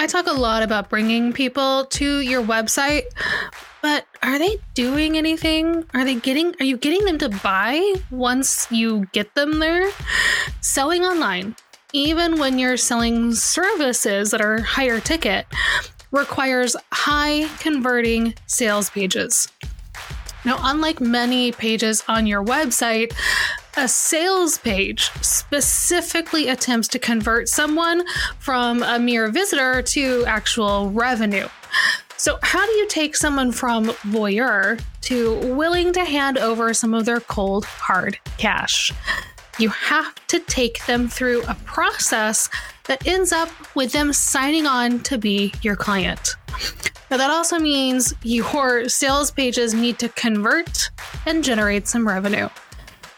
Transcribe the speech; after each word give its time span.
I 0.00 0.06
talk 0.06 0.26
a 0.26 0.32
lot 0.32 0.62
about 0.62 0.88
bringing 0.88 1.34
people 1.34 1.84
to 1.84 2.20
your 2.20 2.42
website, 2.42 3.02
but 3.82 4.06
are 4.22 4.38
they 4.38 4.56
doing 4.72 5.18
anything? 5.18 5.84
Are 5.92 6.06
they 6.06 6.14
getting 6.14 6.54
are 6.58 6.64
you 6.64 6.78
getting 6.78 7.04
them 7.04 7.18
to 7.18 7.28
buy 7.28 7.96
once 8.10 8.66
you 8.72 9.08
get 9.12 9.34
them 9.34 9.58
there? 9.58 9.90
Selling 10.62 11.04
online, 11.04 11.54
even 11.92 12.38
when 12.38 12.58
you're 12.58 12.78
selling 12.78 13.34
services 13.34 14.30
that 14.30 14.40
are 14.40 14.62
higher 14.62 15.00
ticket, 15.00 15.44
requires 16.12 16.76
high 16.90 17.46
converting 17.58 18.32
sales 18.46 18.88
pages. 18.88 19.48
Now, 20.46 20.60
unlike 20.62 21.02
many 21.02 21.52
pages 21.52 22.02
on 22.08 22.26
your 22.26 22.42
website, 22.42 23.12
a 23.76 23.88
sales 23.88 24.58
page 24.58 25.10
specifically 25.22 26.48
attempts 26.48 26.88
to 26.88 26.98
convert 26.98 27.48
someone 27.48 28.04
from 28.38 28.82
a 28.82 28.98
mere 28.98 29.28
visitor 29.28 29.82
to 29.82 30.24
actual 30.26 30.90
revenue. 30.90 31.48
So, 32.16 32.38
how 32.42 32.64
do 32.66 32.72
you 32.72 32.86
take 32.88 33.16
someone 33.16 33.52
from 33.52 33.86
voyeur 33.86 34.80
to 35.02 35.36
willing 35.54 35.92
to 35.94 36.04
hand 36.04 36.36
over 36.36 36.74
some 36.74 36.92
of 36.92 37.06
their 37.06 37.20
cold, 37.20 37.64
hard 37.64 38.18
cash? 38.36 38.92
You 39.58 39.70
have 39.70 40.14
to 40.26 40.40
take 40.40 40.84
them 40.86 41.08
through 41.08 41.42
a 41.44 41.54
process 41.64 42.50
that 42.88 43.06
ends 43.06 43.32
up 43.32 43.48
with 43.74 43.92
them 43.92 44.12
signing 44.12 44.66
on 44.66 45.00
to 45.00 45.16
be 45.16 45.54
your 45.62 45.76
client. 45.76 46.36
Now, 47.10 47.16
that 47.16 47.30
also 47.30 47.58
means 47.58 48.14
your 48.22 48.88
sales 48.88 49.30
pages 49.30 49.74
need 49.74 49.98
to 49.98 50.08
convert 50.10 50.90
and 51.26 51.42
generate 51.42 51.88
some 51.88 52.06
revenue. 52.06 52.48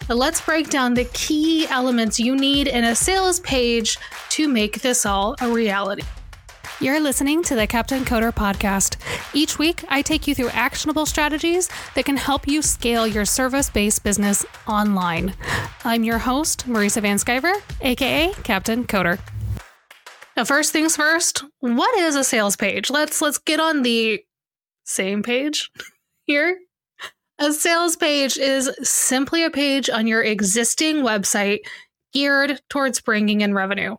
Let's 0.09 0.41
break 0.41 0.69
down 0.69 0.95
the 0.95 1.05
key 1.07 1.67
elements 1.69 2.19
you 2.19 2.35
need 2.35 2.67
in 2.67 2.85
a 2.85 2.95
sales 2.95 3.39
page 3.41 3.97
to 4.31 4.49
make 4.49 4.83
this 4.83 5.07
all 5.07 5.37
a 5.41 5.49
reality. 5.49 6.03
You're 6.81 6.99
listening 6.99 7.45
to 7.45 7.55
the 7.55 7.69
Captain 7.69 8.05
Coder 8.05 8.33
podcast. 8.33 8.97
Each 9.33 9.59
week, 9.59 9.85
I 9.89 10.03
take 10.03 10.27
you 10.27 10.35
through 10.35 10.49
actionable 10.49 11.07
strategies 11.07 11.71
that 11.95 12.05
can 12.05 12.17
help 12.17 12.49
you 12.49 12.63
scale 12.63 13.07
your 13.07 13.25
service 13.25 13.71
based 13.71 14.03
business 14.03 14.45
online. 14.67 15.35
I'm 15.85 16.03
your 16.03 16.19
host, 16.19 16.67
Marisa 16.67 17.01
VanSkiver, 17.01 17.55
aka 17.81 18.33
Captain 18.43 18.85
Coder. 18.85 19.21
Now, 20.37 20.45
first 20.45 20.73
things 20.73 20.97
first, 20.97 21.45
what 21.61 21.97
is 21.99 22.17
a 22.17 22.25
sales 22.25 22.57
page? 22.57 22.91
Let's 22.91 23.23
let's 23.23 23.39
get 23.39 23.61
on 23.61 23.83
the 23.83 24.25
same 24.85 25.23
page 25.23 25.71
here. 26.25 26.59
A 27.43 27.53
sales 27.53 27.97
page 27.97 28.39
is 28.39 28.71
simply 28.85 29.43
a 29.43 29.51
page 29.51 29.91
on 29.91 30.07
your 30.07 30.23
existing 30.23 30.99
website 30.99 31.59
geared 32.13 32.61
towards 32.69 33.01
bringing 33.01 33.41
in 33.41 33.53
revenue. 33.53 33.97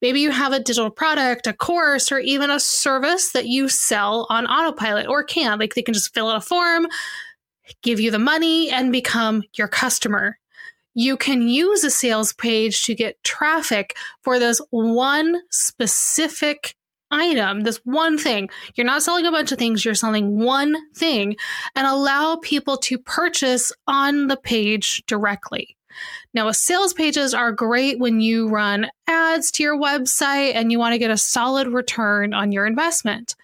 Maybe 0.00 0.20
you 0.20 0.30
have 0.30 0.52
a 0.52 0.60
digital 0.60 0.90
product, 0.90 1.48
a 1.48 1.52
course, 1.52 2.12
or 2.12 2.20
even 2.20 2.50
a 2.50 2.60
service 2.60 3.32
that 3.32 3.46
you 3.46 3.68
sell 3.68 4.28
on 4.30 4.46
autopilot 4.46 5.08
or 5.08 5.24
can. 5.24 5.58
Like 5.58 5.74
they 5.74 5.82
can 5.82 5.92
just 5.92 6.14
fill 6.14 6.28
out 6.28 6.36
a 6.36 6.40
form, 6.40 6.86
give 7.82 7.98
you 7.98 8.12
the 8.12 8.20
money, 8.20 8.70
and 8.70 8.92
become 8.92 9.42
your 9.56 9.66
customer 9.66 10.38
you 10.94 11.16
can 11.16 11.48
use 11.48 11.82
a 11.82 11.90
sales 11.90 12.32
page 12.32 12.84
to 12.84 12.94
get 12.94 13.22
traffic 13.24 13.96
for 14.22 14.38
those 14.38 14.60
one 14.70 15.40
specific 15.50 16.76
item, 17.14 17.62
this 17.62 17.80
one 17.84 18.18
thing. 18.18 18.50
You're 18.74 18.86
not 18.86 19.02
selling 19.02 19.26
a 19.26 19.30
bunch 19.30 19.52
of 19.52 19.58
things, 19.58 19.84
you're 19.84 19.94
selling 19.94 20.38
one 20.38 20.76
thing 20.94 21.36
and 21.74 21.86
allow 21.86 22.36
people 22.36 22.76
to 22.78 22.98
purchase 22.98 23.72
on 23.86 24.26
the 24.26 24.36
page 24.36 25.02
directly. 25.06 25.76
Now, 26.32 26.50
sales 26.50 26.92
pages 26.92 27.32
are 27.32 27.52
great 27.52 27.98
when 28.00 28.20
you 28.20 28.48
run 28.48 28.90
ads 29.06 29.50
to 29.52 29.62
your 29.62 29.78
website 29.78 30.54
and 30.54 30.72
you 30.72 30.78
want 30.78 30.92
to 30.92 30.98
get 30.98 31.10
a 31.10 31.16
solid 31.16 31.68
return 31.68 32.34
on 32.34 32.50
your 32.50 32.66
investment. 32.66 33.36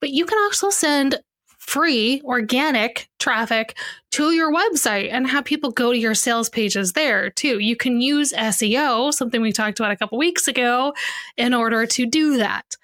But 0.00 0.10
you 0.10 0.24
can 0.24 0.38
also 0.38 0.70
send 0.70 1.20
free 1.58 2.22
organic 2.24 3.08
traffic 3.18 3.76
to 4.12 4.30
your 4.30 4.52
website 4.52 5.12
and 5.12 5.26
have 5.26 5.44
people 5.44 5.70
go 5.70 5.92
to 5.92 5.98
your 5.98 6.14
sales 6.14 6.48
pages 6.48 6.92
there 6.92 7.28
too. 7.28 7.58
You 7.58 7.76
can 7.76 8.00
use 8.00 8.32
SEO, 8.32 9.12
something 9.12 9.42
we 9.42 9.52
talked 9.52 9.80
about 9.80 9.90
a 9.90 9.96
couple 9.96 10.16
weeks 10.16 10.46
ago, 10.48 10.94
in 11.36 11.52
order 11.52 11.84
to 11.86 12.06
do 12.06 12.36
that. 12.38 12.76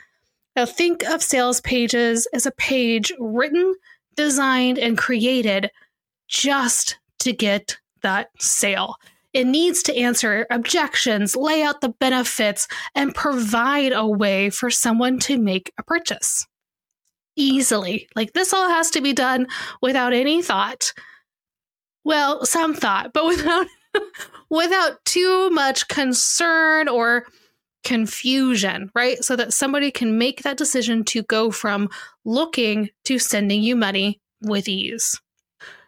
Now, 0.55 0.67
think 0.67 1.03
of 1.05 1.23
sales 1.23 1.61
pages 1.61 2.27
as 2.33 2.47
a 2.47 2.53
page 2.53 3.13
written, 3.19 3.75
designed, 4.17 4.79
and 4.79 4.99
created 4.99 5.71
just 6.29 6.99
to 7.21 7.33
get 7.33 7.79
that 8.03 8.29
sale. 8.39 8.97
It 9.33 9.47
needs 9.47 9.83
to 9.85 9.97
answer 9.97 10.47
objections, 10.51 11.35
lay 11.35 11.63
out 11.63 11.81
the 11.81 11.89
benefits, 11.89 12.69
and 12.95 13.15
provide 13.15 13.93
a 13.93 14.07
way 14.07 14.51
for 14.51 14.69
someone 14.71 15.19
to 15.21 15.39
make 15.39 15.73
a 15.79 15.83
purchase 15.83 16.47
easily. 17.37 18.09
Like 18.15 18.35
this 18.35 18.53
all 18.53 18.69
has 18.69 18.91
to 18.91 19.01
be 19.01 19.13
done 19.13 19.47
without 19.81 20.13
any 20.13 20.43
thought. 20.43 20.93
Well, 22.05 22.45
some 22.45 22.75
thought, 22.75 23.13
but 23.13 23.25
without 23.27 23.67
without 24.51 25.05
too 25.05 25.51
much 25.51 25.89
concern 25.89 26.89
or 26.89 27.27
confusion, 27.85 28.91
right? 28.95 29.23
So 29.25 29.37
that 29.37 29.53
somebody 29.53 29.91
can 29.91 30.19
make 30.19 30.43
that 30.43 30.57
decision 30.57 31.05
to 31.05 31.23
go 31.23 31.51
from 31.51 31.89
looking 32.25 32.91
to 33.05 33.19
sending 33.19 33.63
you 33.63 33.77
money 33.77 34.21
with 34.41 34.69
ease. 34.69 35.21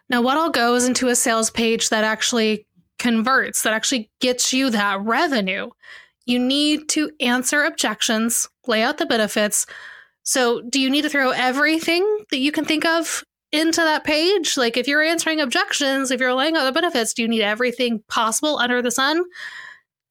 Now, 0.09 0.21
what 0.21 0.37
all 0.37 0.49
goes 0.49 0.85
into 0.85 1.07
a 1.07 1.15
sales 1.15 1.49
page 1.49 1.89
that 1.89 2.03
actually 2.03 2.67
converts, 2.99 3.63
that 3.63 3.73
actually 3.73 4.09
gets 4.19 4.53
you 4.53 4.69
that 4.69 5.01
revenue? 5.01 5.69
You 6.25 6.39
need 6.39 6.89
to 6.89 7.11
answer 7.19 7.63
objections, 7.63 8.47
lay 8.67 8.81
out 8.81 8.97
the 8.97 9.05
benefits, 9.05 9.65
so, 10.25 10.61
do 10.61 10.81
you 10.81 10.89
need 10.89 11.03
to 11.03 11.09
throw 11.09 11.29
everything 11.29 12.03
that 12.31 12.39
you 12.39 12.51
can 12.51 12.65
think 12.65 12.83
of 12.83 13.23
into 13.51 13.79
that 13.81 14.03
page? 14.03 14.57
Like, 14.57 14.75
if 14.75 14.87
you're 14.87 15.03
answering 15.03 15.39
objections, 15.39 16.09
if 16.09 16.19
you're 16.19 16.33
laying 16.33 16.57
out 16.57 16.65
the 16.65 16.71
benefits, 16.71 17.13
do 17.13 17.21
you 17.21 17.27
need 17.27 17.43
everything 17.43 18.03
possible 18.09 18.57
under 18.57 18.81
the 18.81 18.89
sun? 18.89 19.23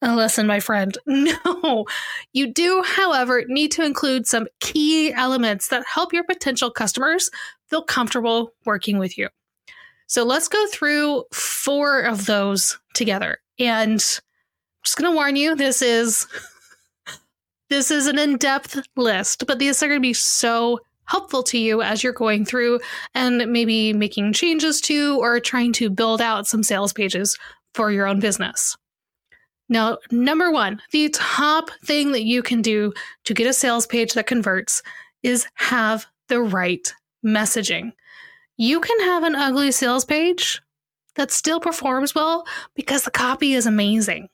Listen, 0.02 0.46
my 0.46 0.60
friend, 0.60 0.96
no. 1.06 1.86
You 2.32 2.52
do, 2.52 2.82
however, 2.84 3.44
need 3.48 3.72
to 3.72 3.84
include 3.84 4.26
some 4.26 4.46
key 4.60 5.12
elements 5.12 5.68
that 5.68 5.84
help 5.86 6.12
your 6.12 6.24
potential 6.24 6.70
customers 6.70 7.30
feel 7.68 7.82
comfortable 7.82 8.52
working 8.66 8.98
with 8.98 9.16
you. 9.16 9.28
So, 10.06 10.24
let's 10.24 10.48
go 10.48 10.66
through 10.66 11.24
four 11.32 12.00
of 12.00 12.26
those 12.26 12.78
together. 12.92 13.38
And 13.58 13.92
I'm 13.92 14.84
just 14.84 14.98
going 14.98 15.10
to 15.10 15.14
warn 15.14 15.36
you, 15.36 15.54
this 15.56 15.80
is 15.80 16.26
this 17.70 17.90
is 17.90 18.06
an 18.06 18.18
in 18.18 18.36
depth 18.36 18.80
list, 18.96 19.46
but 19.46 19.58
these 19.58 19.82
are 19.82 19.88
going 19.88 20.00
to 20.00 20.06
be 20.06 20.12
so 20.12 20.80
helpful 21.06 21.42
to 21.44 21.58
you 21.58 21.82
as 21.82 22.02
you're 22.02 22.12
going 22.12 22.44
through 22.44 22.80
and 23.14 23.50
maybe 23.52 23.92
making 23.92 24.32
changes 24.32 24.80
to 24.82 25.18
or 25.20 25.40
trying 25.40 25.72
to 25.72 25.90
build 25.90 26.20
out 26.20 26.46
some 26.46 26.62
sales 26.62 26.92
pages 26.92 27.38
for 27.74 27.90
your 27.90 28.06
own 28.06 28.20
business. 28.20 28.76
Now, 29.68 29.98
number 30.10 30.50
one, 30.50 30.80
the 30.90 31.08
top 31.10 31.70
thing 31.84 32.12
that 32.12 32.24
you 32.24 32.42
can 32.42 32.60
do 32.60 32.92
to 33.24 33.34
get 33.34 33.46
a 33.46 33.52
sales 33.52 33.86
page 33.86 34.12
that 34.12 34.26
converts 34.26 34.82
is 35.22 35.46
have 35.54 36.06
the 36.28 36.40
right 36.40 36.92
messaging. 37.24 37.92
You 38.56 38.80
can 38.80 39.00
have 39.00 39.22
an 39.22 39.34
ugly 39.34 39.72
sales 39.72 40.04
page 40.04 40.60
that 41.16 41.30
still 41.30 41.60
performs 41.60 42.14
well 42.14 42.46
because 42.74 43.04
the 43.04 43.10
copy 43.10 43.54
is 43.54 43.66
amazing, 43.66 44.28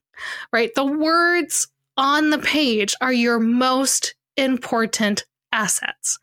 right? 0.52 0.74
The 0.74 0.84
words 0.84 1.68
on 1.96 2.30
the 2.30 2.38
page 2.38 2.94
are 3.00 3.12
your 3.12 3.38
most 3.38 4.14
important 4.36 5.24
assets. 5.52 6.18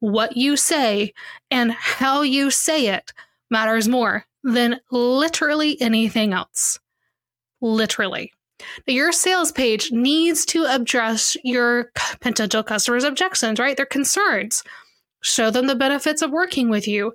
What 0.00 0.36
you 0.36 0.56
say 0.56 1.12
and 1.50 1.72
how 1.72 2.22
you 2.22 2.50
say 2.50 2.88
it 2.88 3.12
matters 3.50 3.88
more 3.88 4.26
than 4.42 4.80
literally 4.90 5.80
anything 5.80 6.32
else. 6.32 6.78
Literally. 7.60 8.32
Now, 8.86 8.94
your 8.94 9.12
sales 9.12 9.52
page 9.52 9.92
needs 9.92 10.44
to 10.46 10.64
address 10.64 11.36
your 11.44 11.90
potential 12.20 12.62
customers' 12.62 13.04
objections, 13.04 13.58
right? 13.58 13.76
Their 13.76 13.86
concerns. 13.86 14.62
Show 15.22 15.50
them 15.50 15.66
the 15.66 15.76
benefits 15.76 16.22
of 16.22 16.30
working 16.30 16.70
with 16.70 16.88
you 16.88 17.12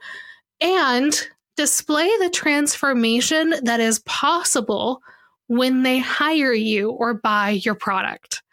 and 0.62 1.28
display 1.58 2.10
the 2.20 2.30
transformation 2.30 3.56
that 3.64 3.80
is 3.80 4.00
possible 4.00 5.02
when 5.48 5.84
they 5.84 6.00
hire 6.00 6.54
you 6.54 6.92
or 6.92 7.14
buy 7.14 7.52
your 7.52 7.76
product. 7.76 8.44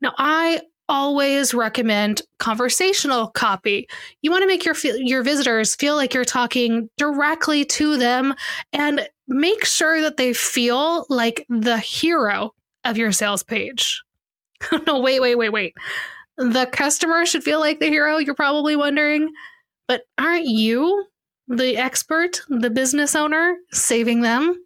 Now, 0.00 0.12
I 0.18 0.60
always 0.88 1.54
recommend 1.54 2.22
conversational 2.38 3.28
copy. 3.28 3.88
You 4.22 4.30
want 4.30 4.42
to 4.42 4.46
make 4.46 4.64
your 4.64 4.74
your 4.96 5.22
visitors 5.22 5.74
feel 5.74 5.96
like 5.96 6.12
you're 6.12 6.24
talking 6.24 6.90
directly 6.98 7.64
to 7.64 7.96
them 7.96 8.34
and 8.72 9.08
make 9.28 9.64
sure 9.64 10.00
that 10.00 10.16
they 10.16 10.32
feel 10.32 11.06
like 11.08 11.46
the 11.48 11.78
hero 11.78 12.54
of 12.84 12.98
your 12.98 13.12
sales 13.12 13.42
page. 13.42 14.02
no, 14.86 15.00
wait, 15.00 15.20
wait, 15.20 15.36
wait, 15.36 15.50
wait. 15.50 15.74
The 16.36 16.66
customer 16.66 17.24
should 17.26 17.44
feel 17.44 17.60
like 17.60 17.80
the 17.80 17.86
hero, 17.86 18.18
you're 18.18 18.34
probably 18.34 18.76
wondering, 18.76 19.32
but 19.86 20.02
aren't 20.18 20.46
you 20.46 21.06
the 21.48 21.76
expert, 21.76 22.40
the 22.48 22.70
business 22.70 23.14
owner 23.14 23.56
saving 23.72 24.22
them? 24.22 24.56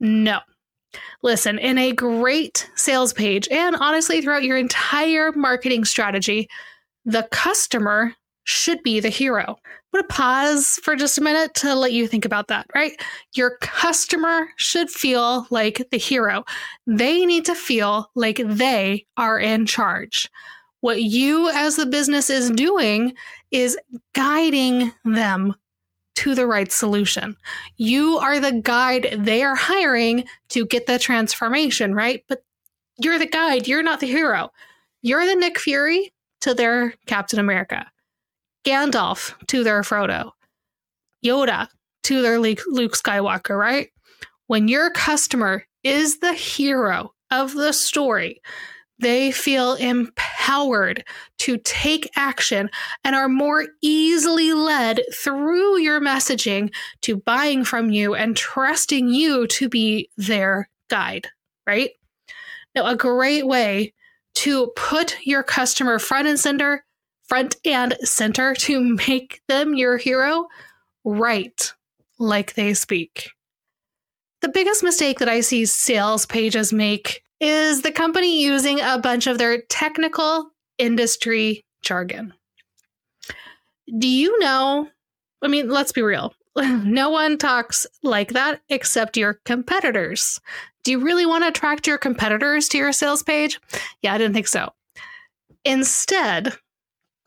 No. 0.00 0.40
Listen, 1.22 1.58
in 1.58 1.78
a 1.78 1.92
great 1.92 2.68
sales 2.76 3.12
page, 3.12 3.48
and 3.50 3.76
honestly, 3.76 4.20
throughout 4.20 4.44
your 4.44 4.56
entire 4.56 5.32
marketing 5.32 5.84
strategy, 5.84 6.48
the 7.04 7.28
customer 7.30 8.14
should 8.48 8.82
be 8.82 8.98
the 8.98 9.10
hero. 9.10 9.44
I'm 9.46 10.00
going 10.00 10.04
to 10.04 10.08
pause 10.08 10.80
for 10.82 10.96
just 10.96 11.18
a 11.18 11.22
minute 11.22 11.52
to 11.56 11.74
let 11.74 11.92
you 11.92 12.08
think 12.08 12.24
about 12.24 12.48
that, 12.48 12.66
right? 12.74 12.92
Your 13.34 13.58
customer 13.60 14.48
should 14.56 14.88
feel 14.88 15.46
like 15.50 15.86
the 15.90 15.98
hero. 15.98 16.44
They 16.86 17.26
need 17.26 17.44
to 17.44 17.54
feel 17.54 18.10
like 18.14 18.40
they 18.42 19.04
are 19.18 19.38
in 19.38 19.66
charge. 19.66 20.30
What 20.80 21.02
you 21.02 21.50
as 21.50 21.76
the 21.76 21.84
business 21.84 22.30
is 22.30 22.50
doing 22.50 23.12
is 23.50 23.76
guiding 24.14 24.92
them 25.04 25.54
to 26.14 26.34
the 26.34 26.46
right 26.46 26.72
solution. 26.72 27.36
You 27.76 28.16
are 28.16 28.40
the 28.40 28.52
guide 28.52 29.14
they 29.18 29.42
are 29.42 29.56
hiring 29.56 30.24
to 30.48 30.64
get 30.64 30.86
the 30.86 30.98
transformation, 30.98 31.94
right? 31.94 32.24
But 32.28 32.42
you're 32.96 33.18
the 33.18 33.26
guide, 33.26 33.68
you're 33.68 33.82
not 33.82 34.00
the 34.00 34.06
hero. 34.06 34.50
You're 35.02 35.26
the 35.26 35.34
Nick 35.34 35.58
Fury 35.58 36.14
to 36.40 36.54
their 36.54 36.94
Captain 37.06 37.38
America. 37.38 37.86
Gandalf 38.68 39.32
to 39.46 39.64
their 39.64 39.80
Frodo, 39.80 40.32
Yoda 41.24 41.68
to 42.02 42.20
their 42.20 42.38
Luke 42.38 42.60
Skywalker, 42.92 43.58
right? 43.58 43.88
When 44.46 44.68
your 44.68 44.90
customer 44.90 45.64
is 45.82 46.18
the 46.18 46.34
hero 46.34 47.14
of 47.30 47.54
the 47.54 47.72
story, 47.72 48.42
they 48.98 49.32
feel 49.32 49.72
empowered 49.72 51.02
to 51.38 51.56
take 51.56 52.10
action 52.14 52.68
and 53.04 53.16
are 53.16 53.28
more 53.28 53.64
easily 53.80 54.52
led 54.52 55.00
through 55.14 55.78
your 55.78 55.98
messaging 55.98 56.70
to 57.00 57.16
buying 57.16 57.64
from 57.64 57.90
you 57.90 58.14
and 58.14 58.36
trusting 58.36 59.08
you 59.08 59.46
to 59.46 59.70
be 59.70 60.10
their 60.18 60.68
guide, 60.90 61.28
right? 61.66 61.92
Now, 62.74 62.86
a 62.86 62.96
great 62.96 63.46
way 63.46 63.94
to 64.34 64.72
put 64.76 65.16
your 65.24 65.42
customer 65.42 65.98
front 65.98 66.28
and 66.28 66.38
center 66.38 66.84
front 67.28 67.56
and 67.64 67.96
center 68.02 68.54
to 68.54 68.80
make 69.08 69.42
them 69.48 69.74
your 69.74 69.96
hero, 69.96 70.46
write 71.04 71.74
like 72.18 72.54
they 72.54 72.74
speak. 72.74 73.30
The 74.40 74.48
biggest 74.48 74.82
mistake 74.82 75.18
that 75.18 75.28
I 75.28 75.40
see 75.40 75.66
sales 75.66 76.26
pages 76.26 76.72
make 76.72 77.22
is 77.40 77.82
the 77.82 77.92
company 77.92 78.42
using 78.42 78.80
a 78.80 78.98
bunch 78.98 79.26
of 79.26 79.38
their 79.38 79.62
technical 79.62 80.50
industry 80.78 81.64
jargon. 81.82 82.34
Do 83.98 84.08
you 84.08 84.38
know? 84.38 84.88
I 85.42 85.48
mean, 85.48 85.68
let's 85.68 85.92
be 85.92 86.02
real. 86.02 86.34
No 86.56 87.10
one 87.10 87.38
talks 87.38 87.86
like 88.02 88.32
that 88.32 88.62
except 88.68 89.16
your 89.16 89.34
competitors. 89.44 90.40
Do 90.82 90.90
you 90.90 90.98
really 90.98 91.24
want 91.24 91.44
to 91.44 91.48
attract 91.48 91.86
your 91.86 91.98
competitors 91.98 92.68
to 92.70 92.78
your 92.78 92.90
sales 92.92 93.22
page? 93.22 93.60
Yeah, 94.02 94.14
I 94.14 94.18
didn't 94.18 94.34
think 94.34 94.48
so. 94.48 94.72
Instead, 95.64 96.58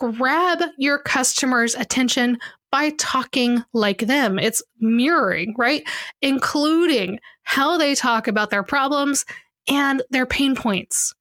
grab 0.01 0.63
your 0.77 0.98
customers' 0.98 1.75
attention 1.75 2.39
by 2.71 2.89
talking 2.98 3.63
like 3.74 4.00
them. 4.00 4.39
It's 4.39 4.63
mirroring, 4.80 5.53
right? 5.57 5.83
Including 6.21 7.19
how 7.44 7.77
they 7.77 7.94
talk 7.94 8.27
about 8.27 8.50
their 8.50 8.63
problems 8.63 9.25
and 9.69 10.01
their 10.09 10.25
pain 10.25 10.56
points. 10.56 11.13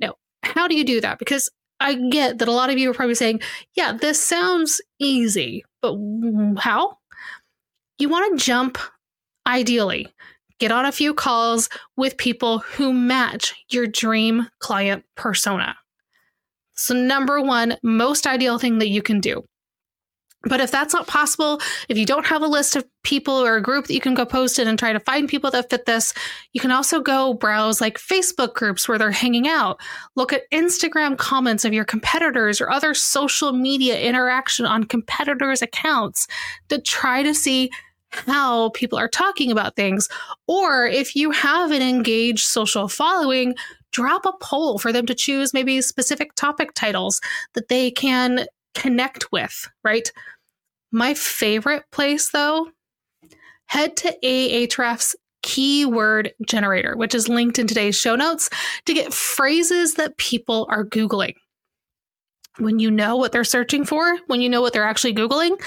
Now, 0.00 0.14
how 0.42 0.68
do 0.68 0.76
you 0.76 0.84
do 0.84 1.00
that? 1.00 1.18
Because 1.18 1.48
I 1.80 1.94
get 1.94 2.38
that 2.38 2.48
a 2.48 2.52
lot 2.52 2.70
of 2.70 2.78
you 2.78 2.90
are 2.90 2.94
probably 2.94 3.14
saying, 3.14 3.40
yeah, 3.74 3.92
this 3.92 4.22
sounds 4.22 4.80
easy, 4.98 5.64
but 5.80 5.96
how? 6.58 6.98
You 7.98 8.08
want 8.08 8.38
to 8.38 8.44
jump, 8.44 8.78
ideally, 9.46 10.08
get 10.58 10.72
on 10.72 10.84
a 10.84 10.92
few 10.92 11.14
calls 11.14 11.68
with 11.96 12.16
people 12.16 12.58
who 12.58 12.92
match 12.92 13.54
your 13.70 13.86
dream 13.86 14.48
client 14.58 15.04
persona. 15.14 15.76
So, 16.76 16.94
number 16.94 17.40
one, 17.40 17.76
most 17.82 18.26
ideal 18.26 18.58
thing 18.58 18.78
that 18.78 18.88
you 18.88 19.02
can 19.02 19.20
do. 19.20 19.44
But 20.48 20.60
if 20.60 20.70
that's 20.70 20.94
not 20.94 21.08
possible, 21.08 21.60
if 21.88 21.98
you 21.98 22.06
don't 22.06 22.26
have 22.26 22.42
a 22.42 22.46
list 22.46 22.76
of 22.76 22.84
people 23.02 23.34
or 23.34 23.56
a 23.56 23.62
group 23.62 23.86
that 23.86 23.94
you 23.94 24.00
can 24.00 24.14
go 24.14 24.24
post 24.24 24.58
in 24.58 24.68
and 24.68 24.78
try 24.78 24.92
to 24.92 25.00
find 25.00 25.28
people 25.28 25.50
that 25.50 25.70
fit 25.70 25.86
this, 25.86 26.14
you 26.52 26.60
can 26.60 26.70
also 26.70 27.00
go 27.00 27.34
browse 27.34 27.80
like 27.80 27.98
Facebook 27.98 28.54
groups 28.54 28.88
where 28.88 28.98
they're 28.98 29.10
hanging 29.10 29.48
out. 29.48 29.80
Look 30.14 30.32
at 30.32 30.48
Instagram 30.52 31.18
comments 31.18 31.64
of 31.64 31.72
your 31.72 31.84
competitors 31.84 32.60
or 32.60 32.70
other 32.70 32.94
social 32.94 33.52
media 33.52 33.98
interaction 33.98 34.66
on 34.66 34.84
competitors' 34.84 35.62
accounts 35.62 36.28
to 36.68 36.80
try 36.80 37.22
to 37.22 37.34
see 37.34 37.70
how 38.10 38.70
people 38.70 38.98
are 38.98 39.08
talking 39.08 39.50
about 39.50 39.74
things. 39.74 40.08
Or 40.46 40.86
if 40.86 41.16
you 41.16 41.32
have 41.32 41.72
an 41.72 41.82
engaged 41.82 42.44
social 42.44 42.88
following, 42.88 43.56
drop 43.96 44.26
a 44.26 44.32
poll 44.42 44.78
for 44.78 44.92
them 44.92 45.06
to 45.06 45.14
choose 45.14 45.54
maybe 45.54 45.80
specific 45.80 46.34
topic 46.34 46.74
titles 46.74 47.18
that 47.54 47.68
they 47.68 47.90
can 47.90 48.44
connect 48.74 49.32
with, 49.32 49.66
right? 49.82 50.12
My 50.92 51.14
favorite 51.14 51.84
place 51.92 52.28
though, 52.28 52.68
head 53.68 53.96
to 53.96 54.14
Ahrefs 54.22 55.14
keyword 55.42 56.34
generator, 56.46 56.94
which 56.94 57.14
is 57.14 57.26
linked 57.26 57.58
in 57.58 57.66
today's 57.66 57.96
show 57.96 58.16
notes 58.16 58.50
to 58.84 58.92
get 58.92 59.14
phrases 59.14 59.94
that 59.94 60.18
people 60.18 60.66
are 60.68 60.84
Googling. 60.84 61.36
When 62.58 62.78
you 62.78 62.90
know 62.90 63.16
what 63.16 63.32
they're 63.32 63.44
searching 63.44 63.86
for, 63.86 64.18
when 64.26 64.42
you 64.42 64.50
know 64.50 64.60
what 64.60 64.74
they're 64.74 64.84
actually 64.84 65.14
Googling, 65.14 65.58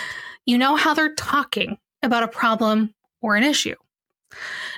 you 0.46 0.56
know 0.56 0.76
how 0.76 0.94
they're 0.94 1.16
talking 1.16 1.80
about 2.04 2.22
a 2.22 2.28
problem 2.28 2.94
or 3.22 3.36
an 3.36 3.44
issue. 3.44 3.76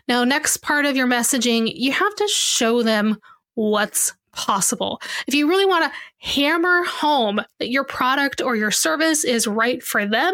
Now, 0.08 0.24
next 0.24 0.58
part 0.58 0.86
of 0.86 0.96
your 0.96 1.08
messaging, 1.08 1.72
you 1.76 1.92
have 1.92 2.16
to 2.16 2.28
show 2.30 2.84
them 2.84 3.18
what's 3.56 4.14
possible. 4.34 5.02
If 5.28 5.36
you 5.36 5.48
really 5.48 5.66
want 5.66 5.86
to 5.86 6.00
hammer 6.20 6.84
home 6.84 7.42
that 7.60 7.70
your 7.70 7.84
product 7.84 8.42
or 8.42 8.56
your 8.56 8.72
service 8.72 9.24
is 9.24 9.48
right 9.48 9.84
for 9.84 10.06
them, 10.06 10.34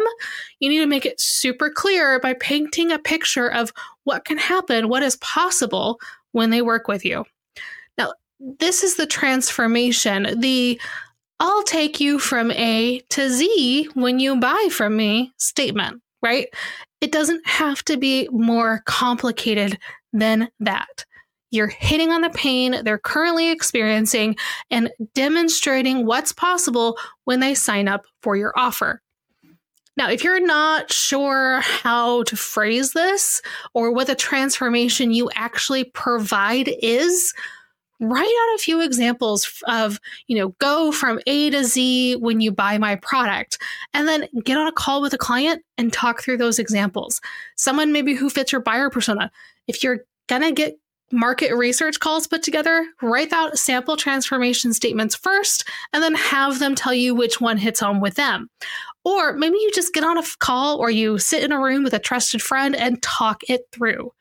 you 0.60 0.69
need 0.69 0.80
to 0.80 0.86
make 0.86 1.06
it 1.06 1.19
super 1.19 1.69
clear 1.69 2.19
by 2.19 2.34
painting 2.34 2.92
a 2.92 3.00
picture 3.00 3.52
of 3.52 3.74
what 4.04 4.25
can 4.25 4.38
happen, 4.38 4.90
what 4.90 5.04
is 5.04 5.16
possible 5.18 6.00
when 6.31 6.52
they 6.52 6.62
work 6.62 6.88
with 6.88 7.04
you. 7.04 7.25
Now, 7.98 8.14
this 8.40 8.84
is 8.84 8.96
the 8.96 9.08
transformation, 9.08 10.40
the 10.40 10.80
I'll 11.40 11.64
take 11.64 12.00
you 12.00 12.18
from 12.18 12.52
A 12.52 13.00
to 13.10 13.30
Z 13.30 13.90
when 13.94 14.19
you 14.19 14.40
buy 14.40 14.69
from 14.72 14.98
me 14.98 15.34
statement, 15.38 16.02
right? 16.24 16.48
It 17.00 17.12
doesn't 17.12 17.46
have 17.48 17.84
to 17.86 17.98
be 17.98 18.28
more 18.31 18.81
complicated 18.86 19.78
than 20.14 20.50
that. 20.60 21.06
You're 21.49 21.67
hitting 21.67 22.11
on 22.11 22.21
the 22.21 22.29
pain 22.29 22.83
they're 22.83 22.97
currently 22.97 23.51
experiencing 23.51 24.35
and 24.69 24.91
demonstrating 25.13 26.05
what's 26.05 26.31
possible 26.33 26.97
when 27.23 27.39
they 27.39 27.53
sign 27.53 27.88
up 27.88 28.05
for 28.21 28.35
your 28.35 28.53
offer. 28.57 29.01
Now, 29.95 30.11
if 30.11 30.23
you're 30.23 30.45
not 30.45 30.94
sure 30.94 31.59
how 31.61 32.21
to 32.23 32.35
phrase 32.35 32.94
this 32.94 33.42
or 33.73 33.92
what 33.92 34.06
the 34.07 34.16
transformation 34.16 35.11
you 35.11 35.30
actually 35.33 35.85
provide 35.85 36.71
is, 36.83 37.33
write 37.99 38.21
out 38.21 38.56
a 38.56 38.59
few 38.59 38.80
examples 38.81 39.61
of, 39.68 39.99
you 40.27 40.37
know, 40.37 40.49
go 40.59 40.92
from 40.92 41.19
A 41.25 41.49
to 41.49 41.63
Z 41.63 42.18
when 42.18 42.42
you 42.42 42.51
buy 42.51 42.77
my 42.77 42.95
product 42.97 43.57
and 43.95 44.07
then 44.07 44.27
get 44.44 44.57
on 44.57 44.68
a 44.68 44.71
call 44.71 45.01
with 45.01 45.13
a 45.13 45.18
client 45.18 45.63
and 45.80 45.92
talk 45.92 46.21
through 46.21 46.37
those 46.37 46.59
examples. 46.59 47.19
Someone 47.56 47.92
maybe 47.92 48.13
who 48.13 48.30
fits 48.30 48.51
your 48.51 48.61
buyer 48.61 48.92
persona. 48.92 49.31
If 49.68 49.83
you're 49.83 50.01
going 50.27 50.44
to 50.44 50.51
get 50.51 50.77
market 51.11 51.56
research 51.56 51.99
calls 51.99 52.28
put 52.28 52.44
together, 52.44 52.85
write 53.02 53.31
out 53.31 53.57
sample 53.57 53.97
transformation 53.97 54.73
statements 54.73 55.16
first, 55.16 55.68
and 55.94 56.04
then 56.04 56.16
have 56.16 56.59
them 56.59 56.76
tell 56.76 56.94
you 56.94 57.16
which 57.16 57.40
one 57.40 57.57
hits 57.57 57.80
home 57.80 58.02
with 58.02 58.16
them. 58.16 58.49
Or 59.06 59.33
maybe 59.33 59.57
you 59.57 59.71
just 59.73 59.94
get 59.94 60.04
on 60.04 60.18
a 60.18 60.23
call 60.40 60.78
or 60.78 60.90
you 60.90 61.18
sit 61.18 61.44
in 61.44 61.52
a 61.52 61.59
room 61.61 61.83
with 61.83 61.94
a 61.94 61.99
trusted 61.99 62.42
friend 62.42 62.76
and 62.76 63.02
talk 63.02 63.42
it 63.47 63.61
through. 63.71 64.11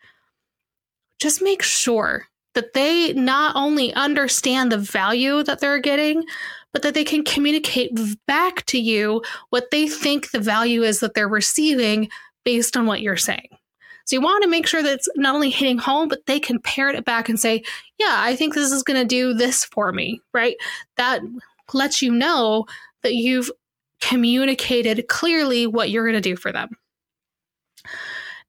Just 1.20 1.42
make 1.42 1.62
sure 1.62 2.26
that 2.54 2.72
they 2.72 3.12
not 3.12 3.56
only 3.56 3.92
understand 3.94 4.70
the 4.70 4.78
value 4.78 5.42
that 5.42 5.60
they're 5.60 5.80
getting, 5.80 6.24
but 6.72 6.82
that 6.82 6.94
they 6.94 7.04
can 7.04 7.24
communicate 7.24 7.90
back 8.26 8.64
to 8.66 8.78
you 8.78 9.22
what 9.50 9.70
they 9.70 9.88
think 9.88 10.30
the 10.30 10.40
value 10.40 10.82
is 10.82 11.00
that 11.00 11.14
they're 11.14 11.28
receiving 11.28 12.08
based 12.44 12.76
on 12.76 12.86
what 12.86 13.00
you're 13.00 13.16
saying. 13.16 13.48
So 14.06 14.14
you 14.14 14.20
want 14.20 14.44
to 14.44 14.48
make 14.48 14.68
sure 14.68 14.82
that 14.82 14.92
it's 14.92 15.08
not 15.16 15.34
only 15.34 15.50
hitting 15.50 15.78
home, 15.78 16.08
but 16.08 16.24
they 16.26 16.38
can 16.38 16.60
parrot 16.60 16.94
it 16.94 17.04
back 17.04 17.28
and 17.28 17.38
say, 17.38 17.64
yeah, 17.98 18.16
I 18.18 18.36
think 18.36 18.54
this 18.54 18.70
is 18.70 18.84
going 18.84 19.00
to 19.00 19.04
do 19.04 19.34
this 19.34 19.64
for 19.64 19.92
me, 19.92 20.20
right? 20.32 20.56
That 20.96 21.22
lets 21.74 22.00
you 22.00 22.12
know 22.12 22.66
that 23.02 23.14
you've 23.14 23.50
communicated 24.00 25.08
clearly 25.08 25.66
what 25.66 25.90
you're 25.90 26.04
going 26.04 26.14
to 26.14 26.20
do 26.20 26.36
for 26.36 26.52
them. 26.52 26.76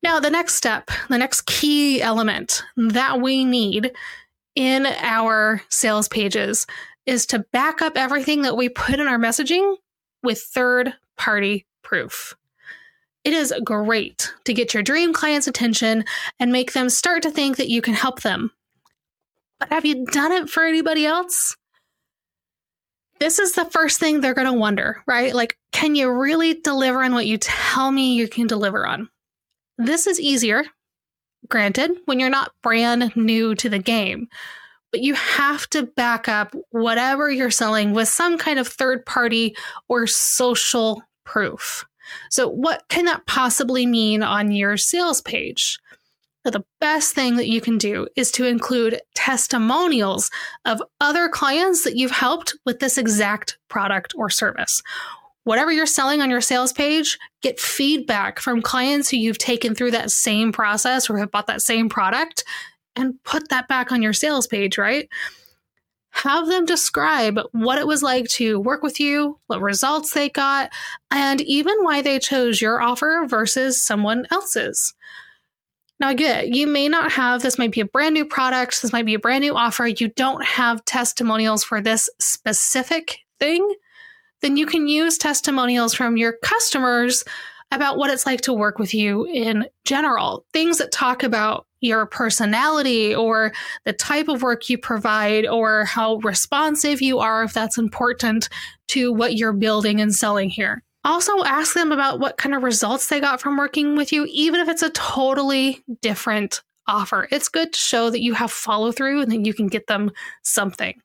Now, 0.03 0.19
the 0.19 0.29
next 0.29 0.53
step, 0.53 0.91
the 1.09 1.17
next 1.17 1.47
key 1.47 2.03
element 2.03 2.63
that 2.75 3.19
we 3.19 3.43
need 3.43 3.93
in 4.55 4.85
our 4.85 5.63
sales 5.69 6.07
pages 6.07 6.67
is 7.07 7.25
to 7.27 7.39
back 7.51 7.81
up 7.81 7.97
everything 7.97 8.43
that 8.43 8.57
we 8.57 8.69
put 8.69 8.99
in 8.99 9.07
our 9.07 9.17
messaging 9.17 9.77
with 10.21 10.39
third 10.39 10.93
party 11.15 11.65
proof 11.81 12.35
it 13.27 13.33
is 13.33 13.53
great 13.65 14.33
to 14.45 14.53
get 14.53 14.73
your 14.73 14.81
dream 14.81 15.11
client's 15.11 15.47
attention 15.47 16.05
and 16.39 16.49
make 16.49 16.71
them 16.71 16.89
start 16.89 17.21
to 17.23 17.29
think 17.29 17.57
that 17.57 17.67
you 17.67 17.81
can 17.81 17.93
help 17.93 18.21
them. 18.21 18.51
But 19.59 19.67
have 19.67 19.85
you 19.85 20.05
done 20.05 20.31
it 20.31 20.49
for 20.49 20.63
anybody 20.63 21.05
else? 21.05 21.57
This 23.19 23.37
is 23.37 23.51
the 23.51 23.65
first 23.65 23.99
thing 23.99 24.21
they're 24.21 24.33
going 24.33 24.47
to 24.47 24.53
wonder, 24.53 25.03
right? 25.07 25.35
Like, 25.35 25.57
can 25.73 25.93
you 25.93 26.09
really 26.09 26.53
deliver 26.53 27.03
on 27.03 27.13
what 27.13 27.25
you 27.25 27.37
tell 27.37 27.91
me 27.91 28.13
you 28.15 28.29
can 28.29 28.47
deliver 28.47 28.87
on? 28.87 29.09
This 29.77 30.07
is 30.07 30.21
easier, 30.21 30.63
granted, 31.49 31.91
when 32.05 32.21
you're 32.21 32.29
not 32.29 32.53
brand 32.63 33.13
new 33.17 33.55
to 33.55 33.67
the 33.67 33.79
game 33.79 34.29
but 34.89 35.01
you 35.01 35.15
have 35.15 35.67
to 35.69 35.83
back 35.83 36.29
up 36.29 36.55
whatever 36.69 37.29
you're 37.29 37.51
selling 37.51 37.91
with 37.91 38.07
some 38.07 38.37
kind 38.37 38.57
of 38.57 38.65
third 38.65 39.05
party 39.05 39.53
or 39.89 40.07
social 40.07 41.03
proof. 41.25 41.85
So, 42.29 42.47
what 42.47 42.83
can 42.89 43.05
that 43.05 43.25
possibly 43.25 43.85
mean 43.85 44.23
on 44.23 44.51
your 44.51 44.77
sales 44.77 45.21
page? 45.21 45.79
the 46.51 46.63
best 46.79 47.13
thing 47.13 47.35
that 47.37 47.49
you 47.49 47.61
can 47.61 47.77
do 47.77 48.07
is 48.15 48.31
to 48.31 48.45
include 48.45 49.01
testimonials 49.15 50.29
of 50.65 50.81
other 51.01 51.29
clients 51.29 51.83
that 51.83 51.95
you've 51.95 52.11
helped 52.11 52.55
with 52.65 52.79
this 52.79 52.97
exact 52.97 53.57
product 53.69 54.13
or 54.15 54.29
service. 54.29 54.81
Whatever 55.43 55.71
you're 55.71 55.85
selling 55.85 56.21
on 56.21 56.29
your 56.29 56.41
sales 56.41 56.73
page, 56.73 57.17
get 57.41 57.59
feedback 57.59 58.39
from 58.39 58.61
clients 58.61 59.09
who 59.09 59.17
you've 59.17 59.37
taken 59.37 59.75
through 59.75 59.91
that 59.91 60.11
same 60.11 60.51
process 60.51 61.09
or 61.09 61.17
have 61.17 61.31
bought 61.31 61.47
that 61.47 61.61
same 61.61 61.89
product 61.89 62.43
and 62.95 63.21
put 63.23 63.49
that 63.49 63.67
back 63.67 63.91
on 63.91 64.01
your 64.01 64.13
sales 64.13 64.47
page, 64.47 64.77
right? 64.77 65.07
Have 66.17 66.47
them 66.47 66.65
describe 66.65 67.39
what 67.51 67.77
it 67.77 67.85
was 67.85 68.01
like 68.01 68.27
to 68.29 68.59
work 68.59 68.81
with 68.81 68.99
you, 68.99 69.39
what 69.45 69.61
results 69.61 70.13
they 70.13 70.29
got, 70.29 70.71
and 71.11 71.41
even 71.41 71.83
why 71.83 72.01
they 72.01 72.17
chose 72.17 72.59
your 72.59 72.81
offer 72.81 73.25
versus 73.27 73.81
someone 73.81 74.25
else's. 74.31 74.95
Now, 75.99 76.09
again, 76.09 76.51
you 76.51 76.65
may 76.65 76.89
not 76.89 77.11
have 77.11 77.43
this, 77.43 77.59
might 77.59 77.71
be 77.71 77.81
a 77.81 77.85
brand 77.85 78.15
new 78.15 78.25
product, 78.25 78.81
this 78.81 78.91
might 78.91 79.05
be 79.05 79.13
a 79.13 79.19
brand 79.19 79.43
new 79.43 79.55
offer. 79.55 79.85
You 79.85 80.07
don't 80.09 80.43
have 80.43 80.83
testimonials 80.85 81.63
for 81.63 81.81
this 81.81 82.09
specific 82.19 83.19
thing. 83.39 83.75
Then 84.41 84.57
you 84.57 84.65
can 84.65 84.87
use 84.87 85.19
testimonials 85.19 85.93
from 85.93 86.17
your 86.17 86.33
customers 86.41 87.23
about 87.71 87.97
what 87.97 88.09
it's 88.09 88.25
like 88.25 88.41
to 88.41 88.53
work 88.53 88.79
with 88.79 88.95
you 88.95 89.25
in 89.25 89.67
general. 89.85 90.45
Things 90.51 90.79
that 90.79 90.91
talk 90.91 91.21
about 91.21 91.66
your 91.81 92.05
personality 92.05 93.13
or 93.13 93.53
the 93.85 93.93
type 93.93 94.27
of 94.27 94.41
work 94.41 94.69
you 94.69 94.77
provide 94.77 95.45
or 95.45 95.85
how 95.85 96.15
responsive 96.17 97.01
you 97.01 97.19
are, 97.19 97.43
if 97.43 97.53
that's 97.53 97.77
important 97.77 98.49
to 98.89 99.11
what 99.13 99.35
you're 99.35 99.53
building 99.53 100.01
and 100.01 100.13
selling 100.13 100.49
here. 100.49 100.83
Also, 101.03 101.43
ask 101.43 101.73
them 101.73 101.91
about 101.91 102.19
what 102.19 102.37
kind 102.37 102.53
of 102.53 102.63
results 102.63 103.07
they 103.07 103.19
got 103.19 103.39
from 103.39 103.57
working 103.57 103.95
with 103.95 104.11
you, 104.11 104.27
even 104.29 104.59
if 104.59 104.67
it's 104.67 104.81
a 104.81 104.89
totally 104.89 105.83
different 106.01 106.61
offer. 106.87 107.27
It's 107.31 107.49
good 107.49 107.73
to 107.73 107.79
show 107.79 108.09
that 108.09 108.21
you 108.21 108.33
have 108.33 108.51
follow 108.51 108.91
through 108.91 109.21
and 109.21 109.31
that 109.31 109.45
you 109.45 109.53
can 109.53 109.67
get 109.67 109.87
them 109.87 110.11
something. 110.43 110.99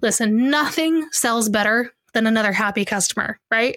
Listen, 0.00 0.50
nothing 0.50 1.06
sells 1.12 1.48
better 1.48 1.92
than 2.14 2.26
another 2.26 2.52
happy 2.52 2.84
customer, 2.84 3.38
right? 3.50 3.76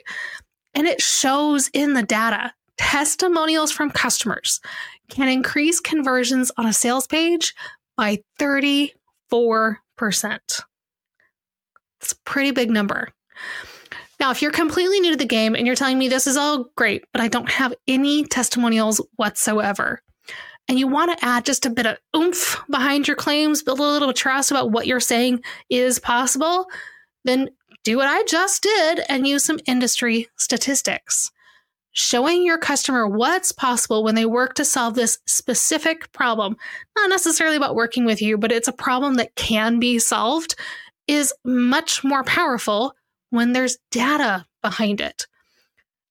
And 0.74 0.88
it 0.88 1.02
shows 1.02 1.70
in 1.74 1.94
the 1.94 2.04
data. 2.04 2.54
Testimonials 2.78 3.72
from 3.72 3.90
customers 3.90 4.62
can 5.10 5.28
increase 5.28 5.80
conversions 5.80 6.52
on 6.58 6.66
a 6.66 6.74
sales 6.74 7.08
page 7.08 7.54
by 7.96 8.20
34%. 8.40 8.92
It's 12.02 12.12
a 12.12 12.16
pretty 12.26 12.52
big 12.52 12.70
number. 12.70 13.10
Now, 14.20 14.32
if 14.32 14.42
you're 14.42 14.52
completely 14.52 15.00
new 15.00 15.12
to 15.12 15.18
the 15.18 15.26
game 15.26 15.56
and 15.56 15.68
you're 15.68 15.76
telling 15.76 16.00
me 16.00 16.08
this 16.08 16.28
is 16.28 16.38
all 16.38 16.66
great, 16.76 17.06
but 17.12 17.22
I 17.22 17.28
don't 17.28 17.50
have 17.50 17.74
any 17.88 18.24
testimonials 18.24 19.00
whatsoever, 19.16 20.02
and 20.68 20.78
you 20.78 20.88
want 20.88 21.18
to 21.18 21.26
add 21.26 21.46
just 21.46 21.66
a 21.66 21.70
bit 21.70 21.86
of 21.86 21.98
oomph 22.16 22.60
behind 22.70 23.08
your 23.08 23.16
claims, 23.16 23.64
build 23.64 23.80
a 23.80 23.84
little 23.84 24.14
trust 24.14 24.52
about 24.52 24.72
what 24.72 24.88
you're 24.88 25.00
saying 25.00 25.42
is 25.70 26.00
possible, 26.00 26.68
then 27.26 27.50
do 27.84 27.98
what 27.98 28.08
I 28.08 28.24
just 28.24 28.64
did 28.64 29.02
and 29.08 29.28
use 29.28 29.46
some 29.46 29.60
industry 29.66 30.28
statistics 30.36 31.32
showing 31.98 32.46
your 32.46 32.60
customer 32.60 33.08
what's 33.08 33.52
possible 33.52 34.04
when 34.04 34.14
they 34.14 34.26
work 34.26 34.54
to 34.54 34.64
solve 34.64 34.94
this 34.94 35.18
specific 35.26 36.12
problem, 36.12 36.56
not 36.96 37.10
necessarily 37.10 37.58
about 37.58 37.74
working 37.74 38.06
with 38.06 38.22
you, 38.22 38.38
but 38.38 38.52
it's 38.52 38.68
a 38.68 38.74
problem 38.74 39.16
that 39.16 39.34
can 39.34 39.80
be 39.80 39.98
solved, 39.98 40.54
is 41.08 41.34
much 41.44 42.04
more 42.04 42.24
powerful 42.24 42.94
when 43.32 43.52
there's 43.52 43.80
data 43.90 44.46
behind 44.62 45.02
it. 45.02 45.26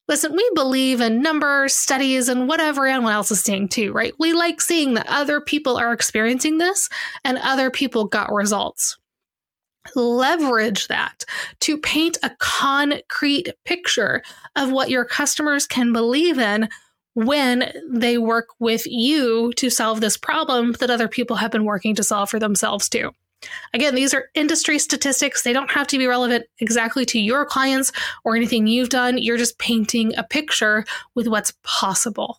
Listen, 0.08 0.32
we 0.32 0.50
believe 0.56 1.00
in 1.00 1.22
numbers, 1.22 1.72
studies, 1.72 2.28
and 2.28 2.48
whatever 2.48 2.86
anyone 2.86 3.12
else 3.12 3.30
is 3.30 3.40
seeing 3.40 3.68
too, 3.68 3.92
right? 3.92 4.12
We 4.18 4.32
like 4.32 4.60
seeing 4.60 4.94
that 4.94 5.06
other 5.08 5.40
people 5.40 5.76
are 5.76 5.92
experiencing 5.92 6.58
this 6.58 6.88
and 7.22 7.38
other 7.38 7.70
people 7.70 8.06
got 8.06 8.32
results 8.32 8.98
leverage 9.94 10.88
that 10.88 11.24
to 11.60 11.78
paint 11.78 12.18
a 12.22 12.30
concrete 12.38 13.50
picture 13.64 14.22
of 14.56 14.72
what 14.72 14.90
your 14.90 15.04
customers 15.04 15.66
can 15.66 15.92
believe 15.92 16.38
in 16.38 16.68
when 17.14 17.72
they 17.88 18.18
work 18.18 18.48
with 18.58 18.86
you 18.86 19.52
to 19.54 19.70
solve 19.70 20.00
this 20.00 20.16
problem 20.16 20.72
that 20.80 20.90
other 20.90 21.08
people 21.08 21.36
have 21.36 21.50
been 21.50 21.64
working 21.64 21.94
to 21.94 22.02
solve 22.02 22.28
for 22.28 22.38
themselves 22.38 22.88
too. 22.88 23.10
Again, 23.72 23.94
these 23.94 24.12
are 24.12 24.28
industry 24.34 24.78
statistics. 24.78 25.42
They 25.42 25.52
don't 25.52 25.70
have 25.70 25.86
to 25.88 25.98
be 25.98 26.06
relevant 26.06 26.46
exactly 26.58 27.04
to 27.06 27.18
your 27.18 27.44
clients 27.44 27.92
or 28.24 28.36
anything 28.36 28.66
you've 28.66 28.88
done. 28.88 29.18
You're 29.18 29.36
just 29.36 29.58
painting 29.58 30.16
a 30.16 30.24
picture 30.24 30.84
with 31.14 31.28
what's 31.28 31.52
possible. 31.62 32.38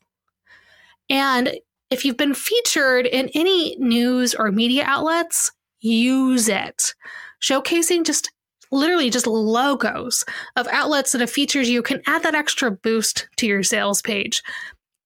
And 1.09 1.57
if 1.89 2.03
you've 2.03 2.17
been 2.17 2.33
featured 2.33 3.05
in 3.05 3.29
any 3.33 3.77
news 3.77 4.35
or 4.35 4.51
media 4.51 4.83
outlets, 4.85 5.51
use 5.79 6.49
it 6.49 6.93
showcasing 7.41 8.05
just 8.05 8.31
literally 8.71 9.09
just 9.09 9.27
logos 9.27 10.25
of 10.55 10.67
outlets 10.67 11.11
that 11.11 11.21
have 11.21 11.29
features 11.29 11.69
you 11.69 11.81
can 11.81 12.01
add 12.05 12.23
that 12.23 12.35
extra 12.35 12.71
boost 12.71 13.29
to 13.37 13.47
your 13.47 13.63
sales 13.63 14.01
page, 14.01 14.43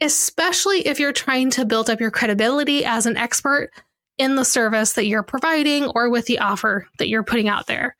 especially 0.01 0.87
if 0.87 0.99
you're 0.99 1.13
trying 1.13 1.49
to 1.51 1.65
build 1.65 1.89
up 1.89 1.99
your 1.99 2.11
credibility 2.11 2.83
as 2.85 3.05
an 3.05 3.17
expert 3.17 3.69
in 4.17 4.35
the 4.35 4.45
service 4.45 4.93
that 4.93 5.05
you're 5.05 5.23
providing 5.23 5.87
or 5.95 6.09
with 6.09 6.25
the 6.25 6.39
offer 6.39 6.87
that 6.97 7.07
you're 7.07 7.23
putting 7.23 7.47
out 7.47 7.67
there. 7.67 7.95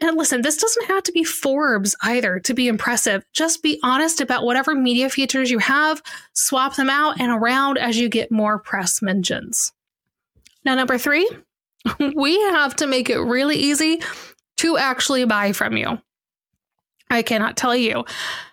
And 0.00 0.16
listen, 0.16 0.40
this 0.40 0.56
doesn't 0.56 0.86
have 0.86 1.02
to 1.04 1.12
be 1.12 1.24
Forbes 1.24 1.94
either 2.02 2.40
to 2.40 2.54
be 2.54 2.68
impressive. 2.68 3.22
Just 3.34 3.62
be 3.62 3.78
honest 3.82 4.20
about 4.20 4.44
whatever 4.44 4.74
media 4.74 5.10
features 5.10 5.50
you 5.50 5.58
have, 5.58 6.02
swap 6.32 6.76
them 6.76 6.88
out 6.88 7.20
and 7.20 7.30
around 7.30 7.76
as 7.76 7.98
you 7.98 8.08
get 8.08 8.32
more 8.32 8.58
press 8.58 9.02
mentions. 9.02 9.72
Now, 10.64 10.74
number 10.74 10.96
three, 10.96 11.28
we 12.14 12.40
have 12.50 12.76
to 12.76 12.86
make 12.86 13.10
it 13.10 13.18
really 13.18 13.56
easy 13.56 14.02
to 14.58 14.76
actually 14.76 15.24
buy 15.24 15.52
from 15.52 15.76
you. 15.76 15.98
I 17.08 17.22
cannot 17.22 17.56
tell 17.56 17.74
you 17.74 18.04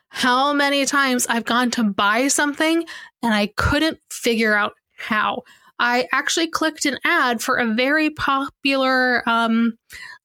how 0.09 0.53
many 0.53 0.85
times 0.85 1.27
I've 1.27 1.45
gone 1.45 1.69
to 1.71 1.83
buy 1.83 2.27
something 2.27 2.85
and 3.21 3.33
I 3.33 3.47
couldn't 3.55 3.99
figure 4.09 4.55
out 4.55 4.73
how. 4.97 5.43
I 5.79 6.07
actually 6.11 6.47
clicked 6.47 6.85
an 6.85 6.97
ad 7.05 7.41
for 7.41 7.57
a 7.57 7.73
very 7.73 8.09
popular 8.09 9.27
um, 9.29 9.77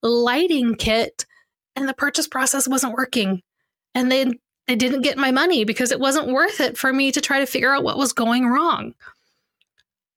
lighting 0.03 0.77
kit, 0.77 1.27
and 1.77 1.89
the 1.89 1.95
purchase 1.95 2.27
process 2.27 2.67
wasn't 2.67 2.95
working. 2.95 3.43
And 3.95 4.11
they 4.11 4.25
didn't 4.67 5.03
get 5.03 5.19
my 5.19 5.31
money 5.31 5.65
because 5.65 5.93
it 5.93 6.01
wasn't 6.01 6.29
worth 6.29 6.61
it 6.61 6.79
for 6.79 6.93
me 6.93 7.13
to 7.13 7.21
try 7.21 7.41
to 7.41 7.47
figure 7.47 7.75
out 7.75 7.85
what 7.85 7.99
was 7.99 8.15
going 8.15 8.47
wrong. 8.47 8.95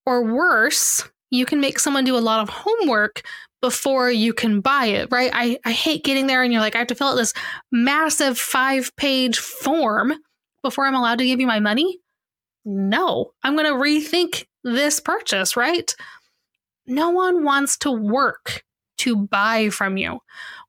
Or 0.05 0.23
worse, 0.23 1.03
you 1.31 1.45
can 1.45 1.59
make 1.59 1.79
someone 1.79 2.05
do 2.05 2.17
a 2.17 2.19
lot 2.19 2.41
of 2.41 2.49
homework 2.49 3.23
before 3.61 4.11
you 4.11 4.33
can 4.33 4.61
buy 4.61 4.85
it, 4.85 5.07
right? 5.11 5.31
I, 5.33 5.59
I 5.65 5.71
hate 5.71 6.03
getting 6.03 6.27
there 6.27 6.43
and 6.43 6.53
you're 6.53 6.61
like, 6.61 6.75
I 6.75 6.79
have 6.79 6.87
to 6.87 6.95
fill 6.95 7.07
out 7.07 7.15
this 7.15 7.33
massive 7.71 8.37
five 8.37 8.95
page 8.95 9.39
form 9.39 10.13
before 10.61 10.85
I'm 10.85 10.95
allowed 10.95 11.17
to 11.19 11.25
give 11.25 11.39
you 11.39 11.47
my 11.47 11.59
money. 11.59 11.99
No, 12.63 13.31
I'm 13.43 13.55
going 13.55 13.65
to 13.65 13.71
rethink 13.73 14.45
this 14.63 14.99
purchase, 14.99 15.55
right? 15.55 15.93
No 16.87 17.09
one 17.09 17.43
wants 17.43 17.77
to 17.79 17.91
work 17.91 18.63
to 18.99 19.15
buy 19.15 19.69
from 19.69 19.97
you. 19.97 20.19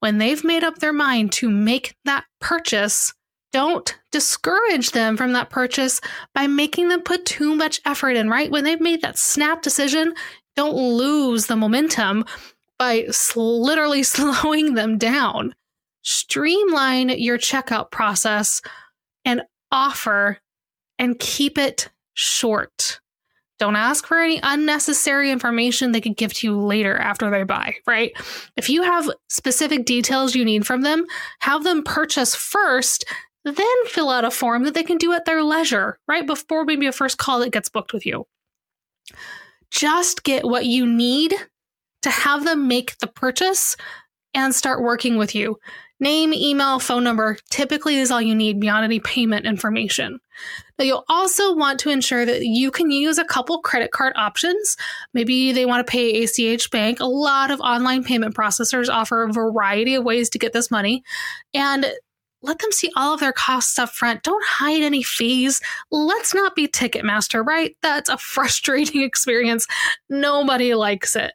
When 0.01 0.19
they've 0.19 0.45
made 0.45 0.65
up 0.65 0.79
their 0.79 0.93
mind 0.93 1.33
to 1.33 1.51
make 1.51 1.95
that 2.05 2.25
purchase, 2.41 3.13
don't 3.53 3.97
discourage 4.13 4.91
them 4.91 5.17
from 5.17 5.33
that 5.33 5.51
purchase 5.51 6.01
by 6.35 6.47
making 6.47 6.89
them 6.89 7.03
put 7.03 7.25
too 7.25 7.55
much 7.55 7.81
effort 7.87 8.17
in, 8.17 8.29
right? 8.29 8.51
When 8.51 8.65
they've 8.65 8.81
made 8.81 9.03
that 9.03 9.19
snap 9.19 9.63
decision, 9.63 10.15
don't 10.57 10.77
lose 10.77 11.47
the 11.47 11.57
momentum 11.57 12.25
by 12.79 13.07
literally 13.35 14.03
slowing 14.03 14.75
them 14.75 14.99
down. 14.99 15.55
Streamline 16.03 17.11
your 17.11 17.39
checkout 17.39 17.91
process 17.91 18.63
and 19.25 19.43
offer 19.73 20.39
and 20.99 21.19
keep 21.19 21.59
it 21.59 21.91
short. 22.15 23.01
Don't 23.59 23.77
ask 23.77 24.07
for 24.07 24.19
any 24.19 24.39
unnecessary 24.43 25.31
information 25.31 25.93
they 25.93 26.01
could 26.01 26.17
give 26.17 26.33
to 26.35 26.47
you 26.47 26.61
later 26.61 26.97
after 26.97 27.31
they 27.31 27.43
buy, 27.43 27.75
right? 27.87 28.13
If 28.57 28.69
you 28.69 28.83
have 28.83 29.11
specific 29.29 29.87
details 29.87 30.35
you 30.35 30.45
need 30.45 30.67
from 30.67 30.83
them, 30.83 31.07
have 31.41 31.65
them 31.65 31.83
purchase 31.83 32.35
first, 32.35 33.07
then 33.45 33.87
fill 33.87 34.11
out 34.11 34.27
a 34.27 34.31
form 34.31 34.65
that 34.65 34.75
they 34.75 34.83
can 34.83 34.99
do 34.99 35.13
at 35.13 35.25
their 35.25 35.43
leisure, 35.43 35.99
right 36.07 36.27
before 36.27 36.65
maybe 36.67 36.87
a 36.87 36.93
first 36.93 37.17
call 37.17 37.41
that 37.41 37.53
gets 37.53 37.71
booked 37.71 37.95
with 37.95 38.05
you. 38.05 38.27
Just 39.77 40.25
get 40.25 40.45
what 40.45 40.65
you 40.65 40.87
need 40.87 41.35
to 42.01 42.11
have 42.11 42.45
them 42.45 42.67
make 42.67 42.99
the 42.99 43.07
purchase 43.07 43.77
and 44.33 44.55
start 44.55 44.83
working 44.83 45.19
with 45.19 45.35
you. 45.35 45.59
Name, 46.01 46.33
email, 46.33 46.79
phone 46.79 47.05
number 47.05 47.37
typically 47.51 47.97
is 47.97 48.11
all 48.11 48.21
you 48.21 48.35
need 48.35 48.59
beyond 48.59 48.85
any 48.85 49.01
payment 49.01 49.45
information. 49.45 50.19
Now, 50.79 50.85
you'll 50.85 51.05
also 51.09 51.55
want 51.55 51.81
to 51.81 51.91
ensure 51.91 52.25
that 52.25 52.43
you 52.43 52.71
can 52.71 52.91
use 52.91 53.19
a 53.19 53.25
couple 53.25 53.61
credit 53.61 53.91
card 53.91 54.15
options. 54.17 54.77
Maybe 55.13 55.53
they 55.53 55.67
want 55.67 55.87
to 55.87 55.91
pay 55.91 56.23
ACH 56.23 56.71
Bank. 56.71 57.01
A 57.01 57.07
lot 57.07 57.51
of 57.51 57.61
online 57.61 58.03
payment 58.03 58.35
processors 58.35 58.89
offer 58.89 59.25
a 59.25 59.33
variety 59.33 59.95
of 59.95 60.05
ways 60.05 60.31
to 60.31 60.39
get 60.39 60.53
this 60.55 60.71
money. 60.71 61.03
And 61.53 61.87
let 62.43 62.59
them 62.59 62.73
see 62.73 62.91
all 62.97 63.15
of 63.15 63.21
their 63.21 63.33
costs 63.33 63.79
up 63.79 63.91
front. 63.91 64.23
Don't 64.23 64.45
hide 64.45 64.83
any 64.83 65.03
fees. 65.03 65.61
Let's 65.91 66.35
not 66.35 66.55
be 66.55 66.69
Ticketmaster, 66.69 67.45
right? 67.45 67.77
That's 67.83 68.09
a 68.09 68.19
frustrating 68.19 69.03
experience. 69.03 69.67
Nobody 70.09 70.75
likes 70.75 71.17
it. 71.17 71.33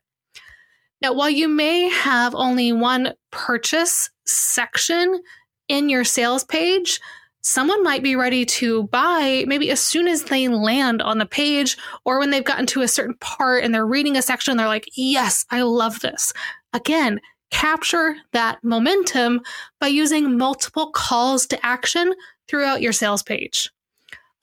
Now, 1.01 1.13
while 1.13 1.29
you 1.29 1.47
may 1.47 1.89
have 1.89 2.35
only 2.35 2.71
one 2.71 3.13
purchase 3.31 4.09
section 4.25 5.21
in 5.67 5.89
your 5.89 6.03
sales 6.03 6.43
page, 6.43 6.99
someone 7.41 7.81
might 7.81 8.03
be 8.03 8.15
ready 8.15 8.45
to 8.45 8.83
buy 8.83 9.43
maybe 9.47 9.71
as 9.71 9.79
soon 9.79 10.07
as 10.07 10.25
they 10.25 10.47
land 10.47 11.01
on 11.01 11.17
the 11.17 11.25
page 11.25 11.75
or 12.05 12.19
when 12.19 12.29
they've 12.29 12.43
gotten 12.43 12.67
to 12.67 12.83
a 12.83 12.87
certain 12.87 13.15
part 13.15 13.63
and 13.63 13.73
they're 13.73 13.85
reading 13.85 14.15
a 14.15 14.21
section, 14.21 14.51
and 14.51 14.59
they're 14.59 14.67
like, 14.67 14.89
Yes, 14.95 15.43
I 15.49 15.63
love 15.63 16.01
this. 16.01 16.31
Again, 16.73 17.19
capture 17.51 18.15
that 18.33 18.63
momentum 18.63 19.41
by 19.79 19.87
using 19.87 20.37
multiple 20.37 20.91
calls 20.91 21.45
to 21.47 21.65
action 21.65 22.13
throughout 22.47 22.81
your 22.81 22.93
sales 22.93 23.23
page. 23.23 23.69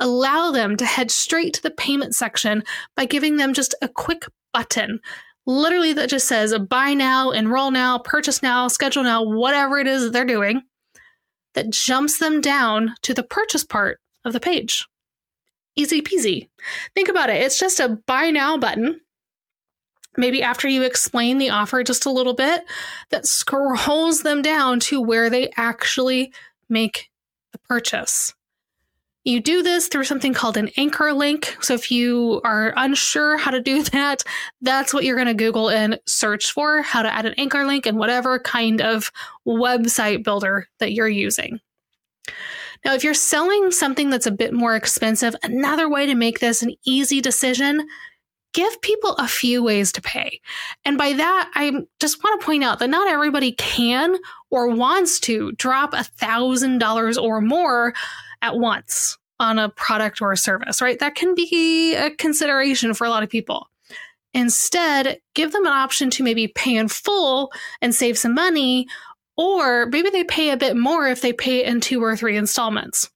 Allow 0.01 0.53
them 0.53 0.77
to 0.77 0.87
head 0.87 1.11
straight 1.11 1.55
to 1.55 1.63
the 1.63 1.71
payment 1.71 2.15
section 2.15 2.63
by 2.95 3.05
giving 3.05 3.37
them 3.37 3.53
just 3.53 3.75
a 3.83 3.89
quick 3.89 4.25
button 4.53 5.01
literally 5.49 5.95
that 5.95 6.11
just 6.11 6.29
says 6.29 6.57
buy 6.69 6.95
now, 6.95 7.31
enroll 7.31 7.71
now, 7.71 7.99
purchase 7.99 8.43
now, 8.43 8.69
schedule 8.69 9.03
now, 9.03 9.25
whatever 9.25 9.79
it 9.79 9.87
is 9.87 10.05
that 10.05 10.13
they're 10.13 10.25
doing, 10.25 10.63
that 11.55 11.71
jumps 11.71 12.19
them 12.19 12.41
down 12.41 12.95
to 13.03 13.15
the 13.15 13.23
purchase 13.23 13.65
part 13.65 13.99
of 14.25 14.35
the 14.35 14.41
page. 14.41 14.87
Easy 15.75 16.03
peasy. 16.03 16.49
Think 16.95 17.09
about 17.09 17.31
it. 17.31 17.41
It's 17.41 17.59
just 17.59 17.81
a 17.81 17.99
buy 18.07 18.31
now 18.31 18.59
button. 18.59 19.01
Maybe 20.17 20.43
after 20.43 20.67
you 20.67 20.83
explain 20.83 21.39
the 21.39 21.51
offer 21.51 21.83
just 21.85 22.07
a 22.07 22.11
little 22.11 22.35
bit, 22.35 22.65
that 23.11 23.27
scrolls 23.27 24.23
them 24.23 24.43
down 24.43 24.81
to 24.81 25.01
where 25.01 25.31
they 25.31 25.51
actually 25.57 26.33
make 26.69 27.11
the 27.53 27.59
purchase. 27.59 28.35
You 29.25 29.41
do 29.41 29.63
this 29.63 29.89
through 29.89 30.05
something 30.05 30.33
called 30.33 30.57
an 30.57 30.71
anchor 30.79 31.13
link. 31.13 31.57
So 31.61 31.75
if 31.75 31.91
you 31.91 32.41
are 32.45 32.73
unsure 32.77 33.37
how 33.37 33.51
to 33.51 33.61
do 33.61 33.83
that, 33.93 34.25
that's 34.63 34.95
what 34.95 35.05
you're 35.05 35.17
going 35.17 35.29
to 35.29 35.35
Google 35.35 35.69
and 35.69 36.01
search 36.07 36.51
for 36.51 36.83
how 36.83 37.03
to 37.03 37.13
add 37.13 37.27
an 37.27 37.35
anchor 37.37 37.65
link 37.67 37.87
in 37.87 37.99
whatever 37.99 38.39
kind 38.39 38.81
of 38.81 39.13
website 39.47 40.25
builder 40.25 40.69
that 40.79 40.93
you're 40.93 41.09
using. 41.09 41.61
Now, 42.85 42.95
if 42.95 43.03
you're 43.03 43.15
selling 43.15 43.71
something 43.71 44.09
that's 44.09 44.27
a 44.27 44.31
bit 44.31 44.55
more 44.55 44.77
expensive, 44.77 45.35
another 45.43 45.89
way 45.89 46.07
to 46.07 46.15
make 46.15 46.39
this 46.39 46.63
an 46.63 46.75
easy 46.87 47.21
decision 47.21 47.87
give 48.59 48.81
people 48.81 49.15
a 49.19 49.29
few 49.29 49.63
ways 49.63 49.93
to 49.93 50.03
pay. 50.03 50.41
And 50.85 50.99
by 50.99 51.13
that, 51.13 51.49
I 51.55 51.71
just 52.01 52.25
want 52.25 52.41
to 52.41 52.45
point 52.45 52.65
out 52.65 52.81
that 52.81 52.91
not 52.91 53.07
everybody 53.09 53.53
can 53.53 54.17
or 54.51 54.67
wants 54.67 55.21
to 55.21 55.53
drop 55.53 55.95
a 55.95 55.99
$1,000 55.99 57.23
or 57.23 57.41
more 57.41 57.95
at 58.43 58.59
once 58.59 59.17
on 59.39 59.61
a 59.61 59.69
product 59.69 60.21
or 60.21 60.33
a 60.33 60.37
service, 60.37 60.83
right? 60.83 60.99
That 60.99 61.15
can 61.15 61.37
be 61.37 61.95
a 61.95 62.11
consideration 62.11 62.95
for 62.95 63.07
a 63.07 63.11
lot 63.11 63.23
of 63.23 63.31
people. 63.31 63.69
Instead, 64.35 65.21
give 65.37 65.53
them 65.53 65.65
an 65.65 65.73
option 65.73 66.11
to 66.11 66.25
maybe 66.25 66.49
pay 66.49 66.75
in 66.75 66.89
full 66.89 67.53
and 67.81 67.95
save 67.95 68.19
some 68.19 68.35
money, 68.35 68.89
or 69.37 69.87
maybe 69.87 70.11
they 70.11 70.25
pay 70.25 70.51
a 70.51 70.57
bit 70.57 70.77
more 70.77 71.07
if 71.07 71.21
they 71.21 71.33
pay 71.33 71.65
in 71.65 71.81
two 71.81 72.03
or 72.03 72.17
three 72.17 72.37
installments. 72.37 73.09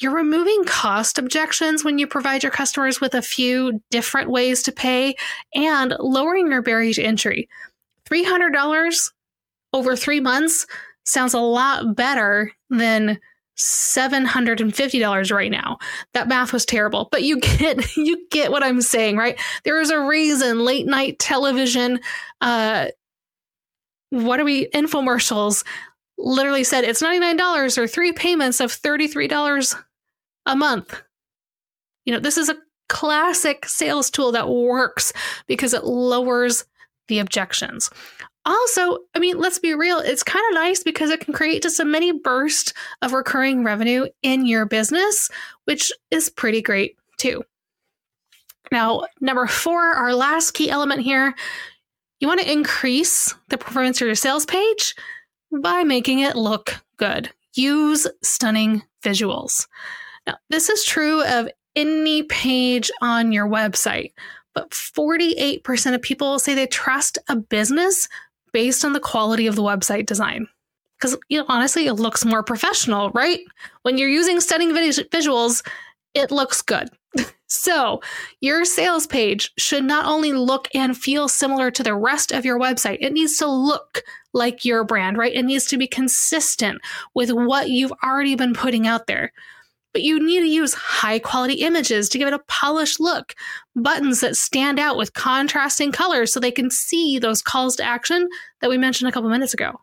You're 0.00 0.14
removing 0.14 0.64
cost 0.64 1.18
objections 1.18 1.84
when 1.84 1.98
you 1.98 2.06
provide 2.06 2.42
your 2.42 2.52
customers 2.52 3.00
with 3.00 3.14
a 3.14 3.22
few 3.22 3.82
different 3.90 4.30
ways 4.30 4.62
to 4.62 4.72
pay 4.72 5.14
and 5.54 5.94
lowering 5.98 6.50
your 6.50 6.62
barrier 6.62 6.94
to 6.94 7.02
entry. 7.02 7.48
$300 8.10 9.12
over 9.72 9.94
three 9.94 10.20
months 10.20 10.66
sounds 11.04 11.34
a 11.34 11.38
lot 11.38 11.94
better 11.94 12.50
than 12.70 13.20
$750 13.58 15.32
right 15.32 15.50
now. 15.50 15.76
That 16.14 16.28
math 16.28 16.52
was 16.52 16.64
terrible, 16.64 17.08
but 17.12 17.22
you 17.22 17.38
get 17.38 17.96
you 17.96 18.26
get 18.30 18.50
what 18.50 18.62
I'm 18.62 18.80
saying, 18.80 19.16
right? 19.16 19.38
There 19.64 19.80
is 19.80 19.90
a 19.90 20.00
reason 20.00 20.64
late 20.64 20.86
night 20.86 21.18
television 21.18 22.00
uh 22.40 22.88
what 24.08 24.40
are 24.40 24.44
we 24.44 24.66
infomercials 24.70 25.62
literally 26.18 26.64
said 26.64 26.84
it's 26.84 27.02
$99 27.02 27.78
or 27.78 27.86
three 27.86 28.12
payments 28.12 28.60
of 28.60 28.70
$33 28.70 29.76
a 30.50 30.56
month. 30.56 31.02
You 32.04 32.12
know, 32.12 32.20
this 32.20 32.36
is 32.36 32.48
a 32.48 32.56
classic 32.88 33.66
sales 33.66 34.10
tool 34.10 34.32
that 34.32 34.48
works 34.48 35.12
because 35.46 35.72
it 35.72 35.84
lowers 35.84 36.64
the 37.08 37.20
objections. 37.20 37.88
Also, 38.46 38.98
I 39.14 39.18
mean, 39.18 39.38
let's 39.38 39.58
be 39.58 39.74
real, 39.74 39.98
it's 39.98 40.22
kind 40.22 40.44
of 40.50 40.54
nice 40.54 40.82
because 40.82 41.10
it 41.10 41.20
can 41.20 41.34
create 41.34 41.62
just 41.62 41.78
a 41.78 41.84
mini 41.84 42.12
burst 42.12 42.72
of 43.02 43.12
recurring 43.12 43.64
revenue 43.64 44.06
in 44.22 44.46
your 44.46 44.64
business, 44.66 45.28
which 45.66 45.92
is 46.10 46.30
pretty 46.30 46.62
great 46.62 46.96
too. 47.18 47.44
Now, 48.72 49.04
number 49.20 49.46
four, 49.46 49.80
our 49.80 50.14
last 50.14 50.52
key 50.52 50.70
element 50.70 51.02
here, 51.02 51.34
you 52.18 52.28
want 52.28 52.40
to 52.40 52.50
increase 52.50 53.34
the 53.48 53.58
performance 53.58 54.00
of 54.00 54.06
your 54.06 54.14
sales 54.14 54.46
page 54.46 54.94
by 55.62 55.84
making 55.84 56.20
it 56.20 56.36
look 56.36 56.82
good. 56.96 57.30
Use 57.54 58.06
stunning 58.22 58.82
visuals. 59.02 59.66
Now, 60.26 60.36
this 60.48 60.68
is 60.68 60.84
true 60.84 61.24
of 61.24 61.48
any 61.76 62.22
page 62.24 62.90
on 63.00 63.32
your 63.32 63.46
website, 63.46 64.12
but 64.54 64.70
48% 64.70 65.94
of 65.94 66.02
people 66.02 66.38
say 66.38 66.54
they 66.54 66.66
trust 66.66 67.18
a 67.28 67.36
business 67.36 68.08
based 68.52 68.84
on 68.84 68.92
the 68.92 69.00
quality 69.00 69.46
of 69.46 69.56
the 69.56 69.62
website 69.62 70.06
design. 70.06 70.46
Because, 70.98 71.16
you 71.28 71.38
know, 71.38 71.46
honestly, 71.48 71.86
it 71.86 71.94
looks 71.94 72.24
more 72.24 72.42
professional, 72.42 73.10
right? 73.10 73.40
When 73.82 73.96
you're 73.96 74.08
using 74.08 74.40
stunning 74.40 74.72
visuals, 74.72 75.66
it 76.12 76.30
looks 76.30 76.60
good. 76.60 76.90
so, 77.46 78.02
your 78.40 78.66
sales 78.66 79.06
page 79.06 79.50
should 79.56 79.84
not 79.84 80.04
only 80.04 80.32
look 80.32 80.68
and 80.74 80.96
feel 80.96 81.26
similar 81.26 81.70
to 81.70 81.82
the 81.82 81.94
rest 81.94 82.32
of 82.32 82.44
your 82.44 82.58
website, 82.58 82.98
it 83.00 83.14
needs 83.14 83.38
to 83.38 83.46
look 83.46 84.02
like 84.34 84.64
your 84.64 84.84
brand, 84.84 85.16
right? 85.16 85.32
It 85.32 85.44
needs 85.44 85.64
to 85.66 85.78
be 85.78 85.86
consistent 85.86 86.82
with 87.14 87.30
what 87.30 87.70
you've 87.70 87.92
already 88.04 88.34
been 88.34 88.52
putting 88.52 88.86
out 88.86 89.06
there 89.06 89.32
but 89.92 90.02
you 90.02 90.24
need 90.24 90.40
to 90.40 90.48
use 90.48 90.74
high 90.74 91.18
quality 91.18 91.54
images 91.54 92.08
to 92.08 92.18
give 92.18 92.28
it 92.28 92.34
a 92.34 92.42
polished 92.48 93.00
look. 93.00 93.34
Buttons 93.74 94.20
that 94.20 94.36
stand 94.36 94.78
out 94.78 94.96
with 94.96 95.14
contrasting 95.14 95.92
colors 95.92 96.32
so 96.32 96.40
they 96.40 96.50
can 96.50 96.70
see 96.70 97.18
those 97.18 97.42
calls 97.42 97.76
to 97.76 97.84
action 97.84 98.28
that 98.60 98.70
we 98.70 98.78
mentioned 98.78 99.08
a 99.08 99.12
couple 99.12 99.30
minutes 99.30 99.54
ago. 99.54 99.80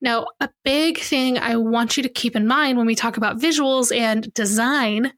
Now, 0.00 0.26
a 0.40 0.50
big 0.64 0.98
thing 0.98 1.38
I 1.38 1.56
want 1.56 1.96
you 1.96 2.02
to 2.02 2.08
keep 2.08 2.36
in 2.36 2.46
mind 2.46 2.76
when 2.76 2.86
we 2.86 2.94
talk 2.94 3.16
about 3.16 3.38
visuals 3.38 3.96
and 3.96 4.32
design 4.34 5.12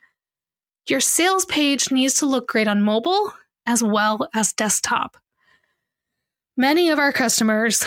your 0.89 1.01
sales 1.01 1.45
page 1.47 1.91
needs 1.91 2.21
to 2.21 2.27
look 2.27 2.47
great 2.47 2.69
on 2.69 2.83
mobile 2.83 3.33
as 3.67 3.83
well 3.83 4.29
as 4.35 4.53
desktop. 4.53 5.17
Many 6.57 6.91
of 6.91 7.01
our 7.01 7.13
customers, 7.13 7.85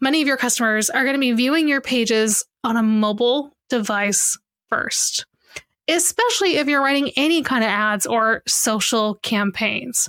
many 0.00 0.20
of 0.20 0.28
your 0.28 0.36
customers 0.36 0.90
are 0.90 1.04
going 1.04 1.14
to 1.14 1.20
be 1.20 1.32
viewing 1.32 1.66
your 1.66 1.80
pages 1.80 2.44
on 2.62 2.76
a 2.76 2.82
mobile 2.82 3.56
device 3.70 4.38
first 4.68 5.24
especially 5.92 6.56
if 6.56 6.66
you're 6.68 6.82
writing 6.82 7.10
any 7.16 7.42
kind 7.42 7.64
of 7.64 7.70
ads 7.70 8.06
or 8.06 8.42
social 8.46 9.16
campaigns. 9.16 10.08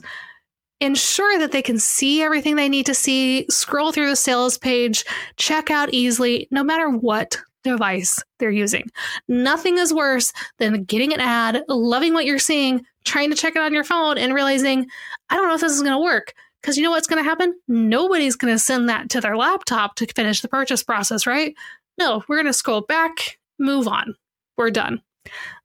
Ensure 0.80 1.40
that 1.40 1.52
they 1.52 1.62
can 1.62 1.80
see 1.80 2.22
everything 2.22 2.56
they 2.56 2.68
need 2.68 2.86
to 2.86 2.94
see, 2.94 3.46
scroll 3.50 3.92
through 3.92 4.10
the 4.10 4.16
sales 4.16 4.58
page, 4.58 5.06
check 5.38 5.72
out 5.72 5.94
easily, 5.94 6.48
no 6.52 6.64
matter 6.64 6.90
what 6.90 7.38
device 7.64 8.22
they're 8.40 8.52
using. 8.52 8.90
Nothing 9.30 9.78
is 9.78 9.94
worse 9.94 10.34
than 10.60 10.84
getting 10.84 11.14
an 11.14 11.22
ad, 11.22 11.64
loving 11.70 12.14
what 12.14 12.26
you're 12.26 12.40
seeing, 12.40 12.86
trying 13.06 13.30
to 13.30 13.36
check 13.36 13.56
it 13.56 13.62
on 13.62 13.74
your 13.74 13.86
phone, 13.86 14.18
and 14.18 14.34
realizing, 14.34 14.86
I 15.30 15.36
don't 15.36 15.48
know 15.48 15.56
if 15.56 15.62
this 15.62 15.72
is 15.72 15.82
going 15.82 15.94
to 15.94 16.04
work. 16.04 16.34
Because 16.62 16.78
you 16.78 16.84
know 16.84 16.92
what's 16.92 17.08
going 17.08 17.22
to 17.22 17.30
happen? 17.30 17.54
Nobody's 17.68 18.38
going 18.38 18.54
to 18.54 18.60
send 18.60 18.88
that 18.88 19.10
to 19.10 19.20
their 19.20 19.36
laptop 19.36 19.96
to 19.96 20.08
finish 20.08 20.40
the 20.40 20.48
purchase 20.48 20.82
process, 20.82 21.28
right? 21.28 21.54
No, 21.98 22.24
we're 22.28 22.38
going 22.38 22.46
to 22.46 22.54
scroll 22.54 22.82
back, 22.82 23.38
move 23.60 23.86
on. 23.88 24.16
We're 24.56 24.72
done. 24.72 25.02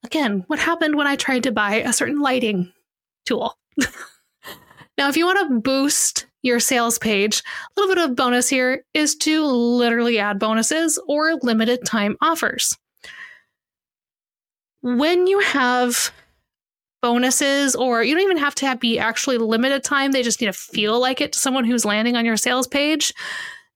Again, 0.04 0.44
what 0.46 0.58
happened 0.58 0.96
when 0.96 1.06
I 1.06 1.16
tried 1.16 1.42
to 1.44 1.52
buy 1.52 1.76
a 1.76 1.92
certain 1.92 2.20
lighting 2.20 2.72
tool? 3.26 3.56
now, 4.98 5.08
if 5.08 5.16
you 5.16 5.26
want 5.26 5.48
to 5.48 5.60
boost 5.60 6.26
your 6.42 6.60
sales 6.60 6.98
page, 6.98 7.42
a 7.76 7.80
little 7.80 7.94
bit 7.94 8.04
of 8.04 8.16
bonus 8.16 8.48
here 8.48 8.84
is 8.94 9.16
to 9.16 9.44
literally 9.44 10.18
add 10.18 10.38
bonuses 10.38 10.98
or 11.08 11.34
limited 11.42 11.84
time 11.84 12.16
offers. 12.20 12.76
when 14.82 15.26
you 15.26 15.40
have 15.40 16.12
bonuses, 17.02 17.76
or 17.76 18.02
you 18.02 18.14
don't 18.14 18.24
even 18.24 18.38
have 18.38 18.54
to 18.56 18.66
have 18.66 18.80
be 18.80 18.98
actually 18.98 19.38
limited 19.38 19.84
time, 19.84 20.12
they 20.12 20.22
just 20.22 20.40
need 20.40 20.48
to 20.48 20.52
feel 20.52 21.00
like 21.00 21.20
it 21.20 21.32
to 21.32 21.38
someone 21.38 21.64
who's 21.64 21.84
landing 21.84 22.16
on 22.16 22.24
your 22.24 22.36
sales 22.36 22.66
page. 22.66 23.14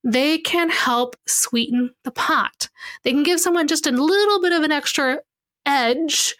They 0.05 0.38
can 0.38 0.68
help 0.70 1.14
sweeten 1.28 1.90
the 2.02 2.11
pot. 2.11 2.68
They 3.05 3.12
can 3.12 3.22
give 3.22 3.38
someone 3.38 3.68
just 3.68 3.87
a 3.87 3.92
little 3.92 4.40
bit 4.40 4.52
of 4.52 4.64
an 4.64 4.72
extra 4.72 5.20
edge, 5.66 6.35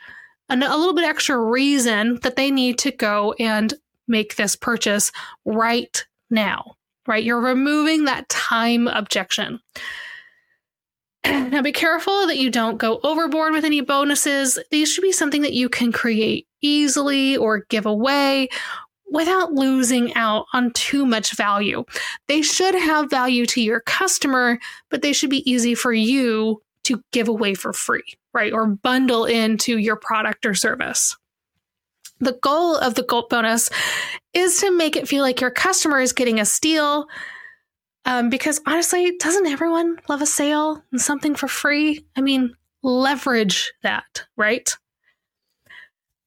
and 0.49 0.63
a 0.63 0.77
little 0.77 0.95
bit 0.95 1.05
extra 1.05 1.39
reason 1.39 2.19
that 2.23 2.37
they 2.37 2.51
need 2.51 2.79
to 2.79 2.91
go 2.91 3.35
and 3.39 3.75
make 4.09 4.37
this 4.37 4.57
purchase 4.57 5.13
right 5.45 6.05
now, 6.31 6.77
right? 7.07 7.25
You're 7.25 7.41
removing 7.41 8.05
that 8.05 8.29
time 8.29 8.89
objection. 8.89 9.61
Now, 11.25 11.63
be 11.63 11.71
careful 11.71 12.27
that 12.27 12.39
you 12.39 12.51
don't 12.51 12.79
go 12.79 12.99
overboard 13.05 13.53
with 13.53 13.65
any 13.65 13.81
bonuses. 13.81 14.59
These 14.73 14.91
should 14.91 15.03
be 15.03 15.13
something 15.13 15.43
that 15.43 15.53
you 15.53 15.69
can 15.69 15.93
create 15.93 16.49
easily 16.63 17.37
or 17.37 17.65
give 17.69 17.87
away 17.87 18.49
without 19.13 19.53
losing 19.53 20.13
out 20.15 20.47
on 20.53 20.73
too 20.73 21.07
much 21.07 21.37
value. 21.37 21.85
They 22.27 22.43
should 22.43 22.75
have 22.75 23.11
value 23.11 23.47
to 23.47 23.61
your 23.61 23.81
customer, 23.81 24.59
but 24.91 25.03
they 25.03 25.13
should 25.13 25.31
be 25.31 25.49
easy 25.49 25.75
for 25.75 25.93
you 25.93 26.61
to 26.85 27.03
give 27.13 27.29
away 27.29 27.55
for 27.55 27.73
free, 27.73 28.05
right? 28.33 28.53
Or 28.53 28.67
bundle 28.67 29.25
into 29.25 29.79
your 29.79 29.97
product 29.97 30.47
or 30.47 30.55
service. 30.55 31.17
The 32.21 32.39
goal 32.41 32.77
of 32.77 32.95
the 32.95 33.03
Gulp 33.03 33.31
bonus 33.31 33.69
is 34.33 34.61
to 34.61 34.71
make 34.71 34.97
it 34.97 35.09
feel 35.09 35.23
like 35.23 35.41
your 35.41 35.51
customer 35.51 36.01
is 36.01 36.13
getting 36.13 36.39
a 36.39 36.45
steal. 36.45 37.07
Um, 38.05 38.31
because 38.31 38.61
honestly, 38.67 39.13
doesn't 39.19 39.47
everyone 39.47 39.99
love 40.09 40.23
a 40.23 40.27
sale 40.27 40.83
and 40.91 41.01
something 41.01 41.35
for 41.35 41.49
free? 41.49 42.05
I 42.17 42.21
mean, 42.21 42.55
leverage 42.83 43.73
that, 43.83 44.25
right? 44.37 44.69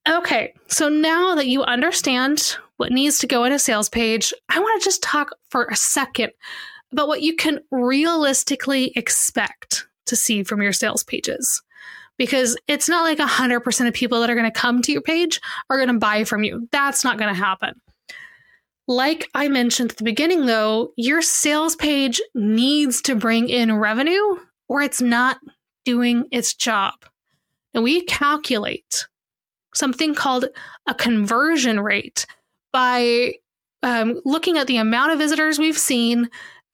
Okay, 0.08 0.54
so 0.68 0.88
now 0.88 1.36
that 1.36 1.48
you 1.48 1.63
understand 1.63 2.58
what 2.78 2.91
needs 2.91 3.20
to 3.20 3.28
go 3.28 3.44
in 3.44 3.52
a 3.52 3.60
sales 3.60 3.89
page, 3.89 4.34
I 4.50 4.60
want 4.60 4.82
to 4.82 4.86
just 4.86 5.02
talk 5.02 5.32
for 5.50 5.65
a 5.65 5.76
second 5.76 6.32
about 6.91 7.08
what 7.08 7.22
you 7.22 7.36
can 7.36 7.60
realistically 7.72 8.91
expect 8.96 9.88
to 10.06 10.15
see 10.15 10.44
from 10.44 10.62
your 10.62 10.74
sales 10.74 11.04
pages. 11.04 11.62
Because 12.18 12.58
it's 12.68 12.88
not 12.88 13.04
like 13.04 13.18
100% 13.18 13.88
of 13.88 13.94
people 13.94 14.22
that 14.22 14.30
are 14.30 14.36
going 14.36 14.52
to 14.52 14.60
come 14.60 14.82
to 14.82 14.91
your 14.91 15.02
page 15.02 15.41
are 15.70 15.78
going 15.78 15.89
to 15.89 16.00
buy 16.00 16.24
from 16.24 16.44
you. 16.44 16.68
That's 16.72 17.04
not 17.04 17.18
going 17.18 17.34
to 17.34 17.39
happen. 17.39 17.82
Like 18.88 19.28
I 19.34 19.48
mentioned 19.48 19.91
at 19.91 19.98
the 19.98 20.04
beginning, 20.04 20.46
though, 20.46 20.94
your 20.96 21.22
sales 21.22 21.76
page 21.76 22.22
needs 22.34 23.02
to 23.04 23.15
bring 23.15 23.50
in 23.50 23.76
revenue 23.76 24.38
or 24.70 24.82
it's 24.82 25.02
not 25.02 25.39
doing 25.84 26.26
its 26.32 26.54
job. 26.54 26.94
And 27.74 27.84
we 27.84 28.04
calculate 28.06 29.08
something 29.74 30.15
called 30.15 30.46
a 30.88 30.94
conversion 30.94 31.80
rate 31.80 32.26
by 32.72 33.34
um, 33.84 34.20
looking 34.26 34.58
at 34.58 34.68
the 34.68 34.78
amount 34.78 35.12
of 35.12 35.20
visitors 35.20 35.60
we've 35.60 35.78
seen 35.78 36.30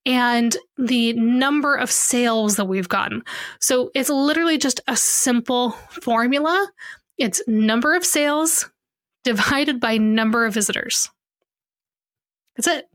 and 0.05 0.55
the 0.77 1.13
number 1.13 1.75
of 1.75 1.91
sales 1.91 2.55
that 2.55 2.65
we've 2.65 2.89
gotten. 2.89 3.23
So 3.59 3.91
it's 3.93 4.09
literally 4.09 4.57
just 4.57 4.81
a 4.87 4.95
simple 4.95 5.71
formula. 5.89 6.69
It's 7.17 7.41
number 7.47 7.95
of 7.95 8.05
sales 8.05 8.69
divided 9.23 9.79
by 9.79 9.97
number 9.97 10.45
of 10.45 10.53
visitors. 10.53 11.09
That's 12.55 12.67
it. 12.67 12.89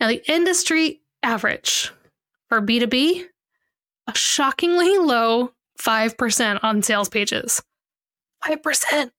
Now, 0.00 0.08
the 0.08 0.22
industry 0.30 1.00
average 1.22 1.92
for 2.48 2.60
B2B, 2.60 3.24
a 4.06 4.14
shockingly 4.14 4.98
low 4.98 5.52
5% 5.80 6.60
on 6.62 6.82
sales 6.82 7.08
pages. 7.08 7.62
5%. 8.44 9.10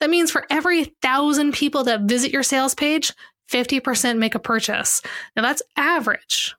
That 0.00 0.10
means 0.10 0.32
for 0.32 0.46
every 0.50 0.84
thousand 1.00 1.52
people 1.54 1.84
that 1.84 2.02
visit 2.02 2.32
your 2.32 2.42
sales 2.42 2.74
page, 2.74 3.12
50% 3.52 4.18
make 4.18 4.34
a 4.34 4.38
purchase. 4.38 5.02
Now 5.36 5.42
that's 5.42 5.62
average. 5.76 6.54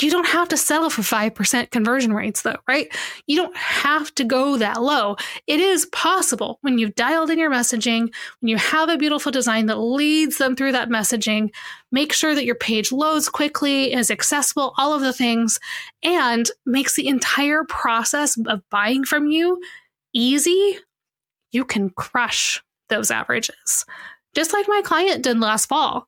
You 0.00 0.10
don't 0.10 0.26
have 0.26 0.48
to 0.48 0.56
settle 0.56 0.90
for 0.90 1.02
5% 1.02 1.70
conversion 1.70 2.12
rates 2.12 2.42
though, 2.42 2.56
right? 2.66 2.92
You 3.28 3.36
don't 3.36 3.56
have 3.56 4.12
to 4.16 4.24
go 4.24 4.56
that 4.56 4.82
low. 4.82 5.16
It 5.46 5.60
is 5.60 5.86
possible 5.86 6.58
when 6.62 6.78
you've 6.78 6.96
dialed 6.96 7.30
in 7.30 7.38
your 7.38 7.50
messaging, 7.50 8.12
when 8.40 8.48
you 8.48 8.56
have 8.56 8.88
a 8.88 8.98
beautiful 8.98 9.30
design 9.30 9.66
that 9.66 9.76
leads 9.76 10.38
them 10.38 10.56
through 10.56 10.72
that 10.72 10.88
messaging, 10.88 11.50
make 11.92 12.12
sure 12.12 12.34
that 12.34 12.44
your 12.44 12.56
page 12.56 12.90
loads 12.90 13.28
quickly, 13.28 13.92
is 13.92 14.10
accessible, 14.10 14.74
all 14.78 14.92
of 14.92 15.02
the 15.02 15.12
things, 15.12 15.60
and 16.02 16.50
makes 16.66 16.96
the 16.96 17.06
entire 17.06 17.62
process 17.62 18.36
of 18.48 18.68
buying 18.70 19.04
from 19.04 19.28
you 19.28 19.60
easy, 20.12 20.78
you 21.52 21.64
can 21.64 21.90
crush 21.90 22.60
those 22.88 23.12
averages. 23.12 23.84
Just 24.34 24.52
like 24.52 24.66
my 24.68 24.82
client 24.84 25.22
did 25.22 25.40
last 25.40 25.64
fall. 25.66 26.06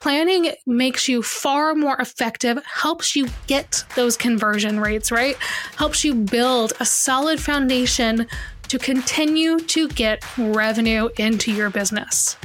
Planning 0.00 0.50
makes 0.66 1.08
you 1.08 1.22
far 1.22 1.76
more 1.76 1.96
effective, 2.00 2.60
helps 2.64 3.14
you 3.14 3.28
get 3.46 3.84
those 3.94 4.16
conversion 4.16 4.80
rates, 4.80 5.12
right? 5.12 5.36
Helps 5.76 6.02
you 6.02 6.12
build 6.12 6.72
a 6.80 6.84
solid 6.84 7.40
foundation 7.40 8.26
to 8.66 8.80
continue 8.80 9.60
to 9.60 9.86
get 9.90 10.24
revenue 10.36 11.08
into 11.18 11.52
your 11.52 11.70
business. 11.70 12.36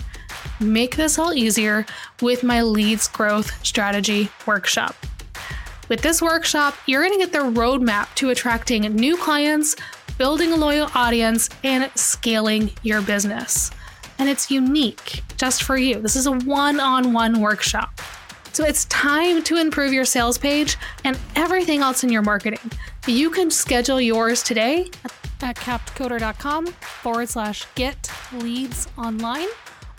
Make 0.59 0.97
this 0.97 1.17
all 1.17 1.33
easier 1.33 1.87
with 2.21 2.43
my 2.43 2.61
Leads 2.61 3.07
Growth 3.07 3.65
Strategy 3.65 4.29
Workshop. 4.45 4.95
With 5.87 6.01
this 6.01 6.19
workshop, 6.19 6.75
you're 6.87 7.03
going 7.03 7.13
to 7.13 7.19
get 7.19 7.31
the 7.31 7.39
roadmap 7.39 8.13
to 8.15 8.31
attracting 8.31 8.81
new 8.95 9.15
clients, 9.17 9.75
building 10.17 10.51
a 10.51 10.55
loyal 10.55 10.89
audience, 10.95 11.47
and 11.63 11.91
scaling 11.95 12.71
your 12.81 13.03
business. 13.03 13.69
And 14.17 14.27
it's 14.27 14.49
unique 14.49 15.21
just 15.37 15.61
for 15.61 15.77
you. 15.77 15.99
This 15.99 16.15
is 16.15 16.25
a 16.25 16.31
one 16.31 16.79
on 16.79 17.13
one 17.13 17.39
workshop. 17.39 18.01
So 18.51 18.63
it's 18.63 18.85
time 18.85 19.43
to 19.43 19.57
improve 19.57 19.93
your 19.93 20.05
sales 20.05 20.37
page 20.37 20.77
and 21.03 21.19
everything 21.35 21.81
else 21.81 22.03
in 22.03 22.09
your 22.09 22.21
marketing. 22.21 22.71
You 23.05 23.29
can 23.29 23.51
schedule 23.51 24.01
yours 24.01 24.41
today 24.41 24.89
at 25.43 25.57
captcoder.com 25.57 26.67
forward 26.67 27.29
slash 27.29 27.67
get 27.75 28.09
leads 28.33 28.87
online 28.97 29.49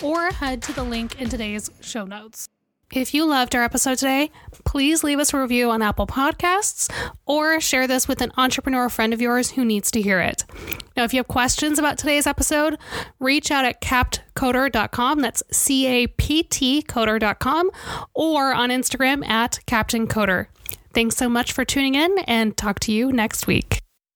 or 0.03 0.31
head 0.31 0.63
to 0.63 0.73
the 0.73 0.83
link 0.83 1.21
in 1.21 1.29
today's 1.29 1.71
show 1.81 2.05
notes. 2.05 2.49
If 2.93 3.13
you 3.13 3.27
loved 3.27 3.55
our 3.57 3.65
episode 3.65 3.99
today, 3.99 4.31
please 4.65 5.03
leave 5.03 5.19
us 5.19 5.35
a 5.35 5.41
review 5.41 5.71
on 5.71 5.83
Apple 5.83 6.07
Podcasts 6.07 6.91
or 7.27 7.61
share 7.61 7.87
this 7.87 8.07
with 8.07 8.23
an 8.23 8.33
entrepreneur 8.37 8.89
friend 8.89 9.13
of 9.13 9.21
yours 9.21 9.51
who 9.51 9.65
needs 9.65 9.91
to 9.91 10.01
hear 10.01 10.21
it. 10.21 10.45
Now, 10.97 11.03
if 11.05 11.13
you 11.13 11.19
have 11.19 11.29
questions 11.29 11.79
about 11.79 11.99
today's 11.99 12.27
episode, 12.27 12.79
reach 13.19 13.51
out 13.51 13.65
at 13.65 13.81
captcoder.com. 13.83 15.21
That's 15.21 15.43
C 15.51 15.87
A 15.87 16.07
P 16.07 16.45
T 16.45 16.83
coder.com 16.83 17.71
or 18.15 18.55
on 18.55 18.71
Instagram 18.71 19.27
at 19.27 19.59
Captain 19.67 20.07
Coder. 20.07 20.47
Thanks 20.95 21.17
so 21.17 21.29
much 21.29 21.53
for 21.53 21.65
tuning 21.65 21.97
in 21.97 22.21
and 22.21 22.57
talk 22.57 22.79
to 22.81 22.93
you 22.93 23.13
next 23.13 23.47
week. 23.47 23.76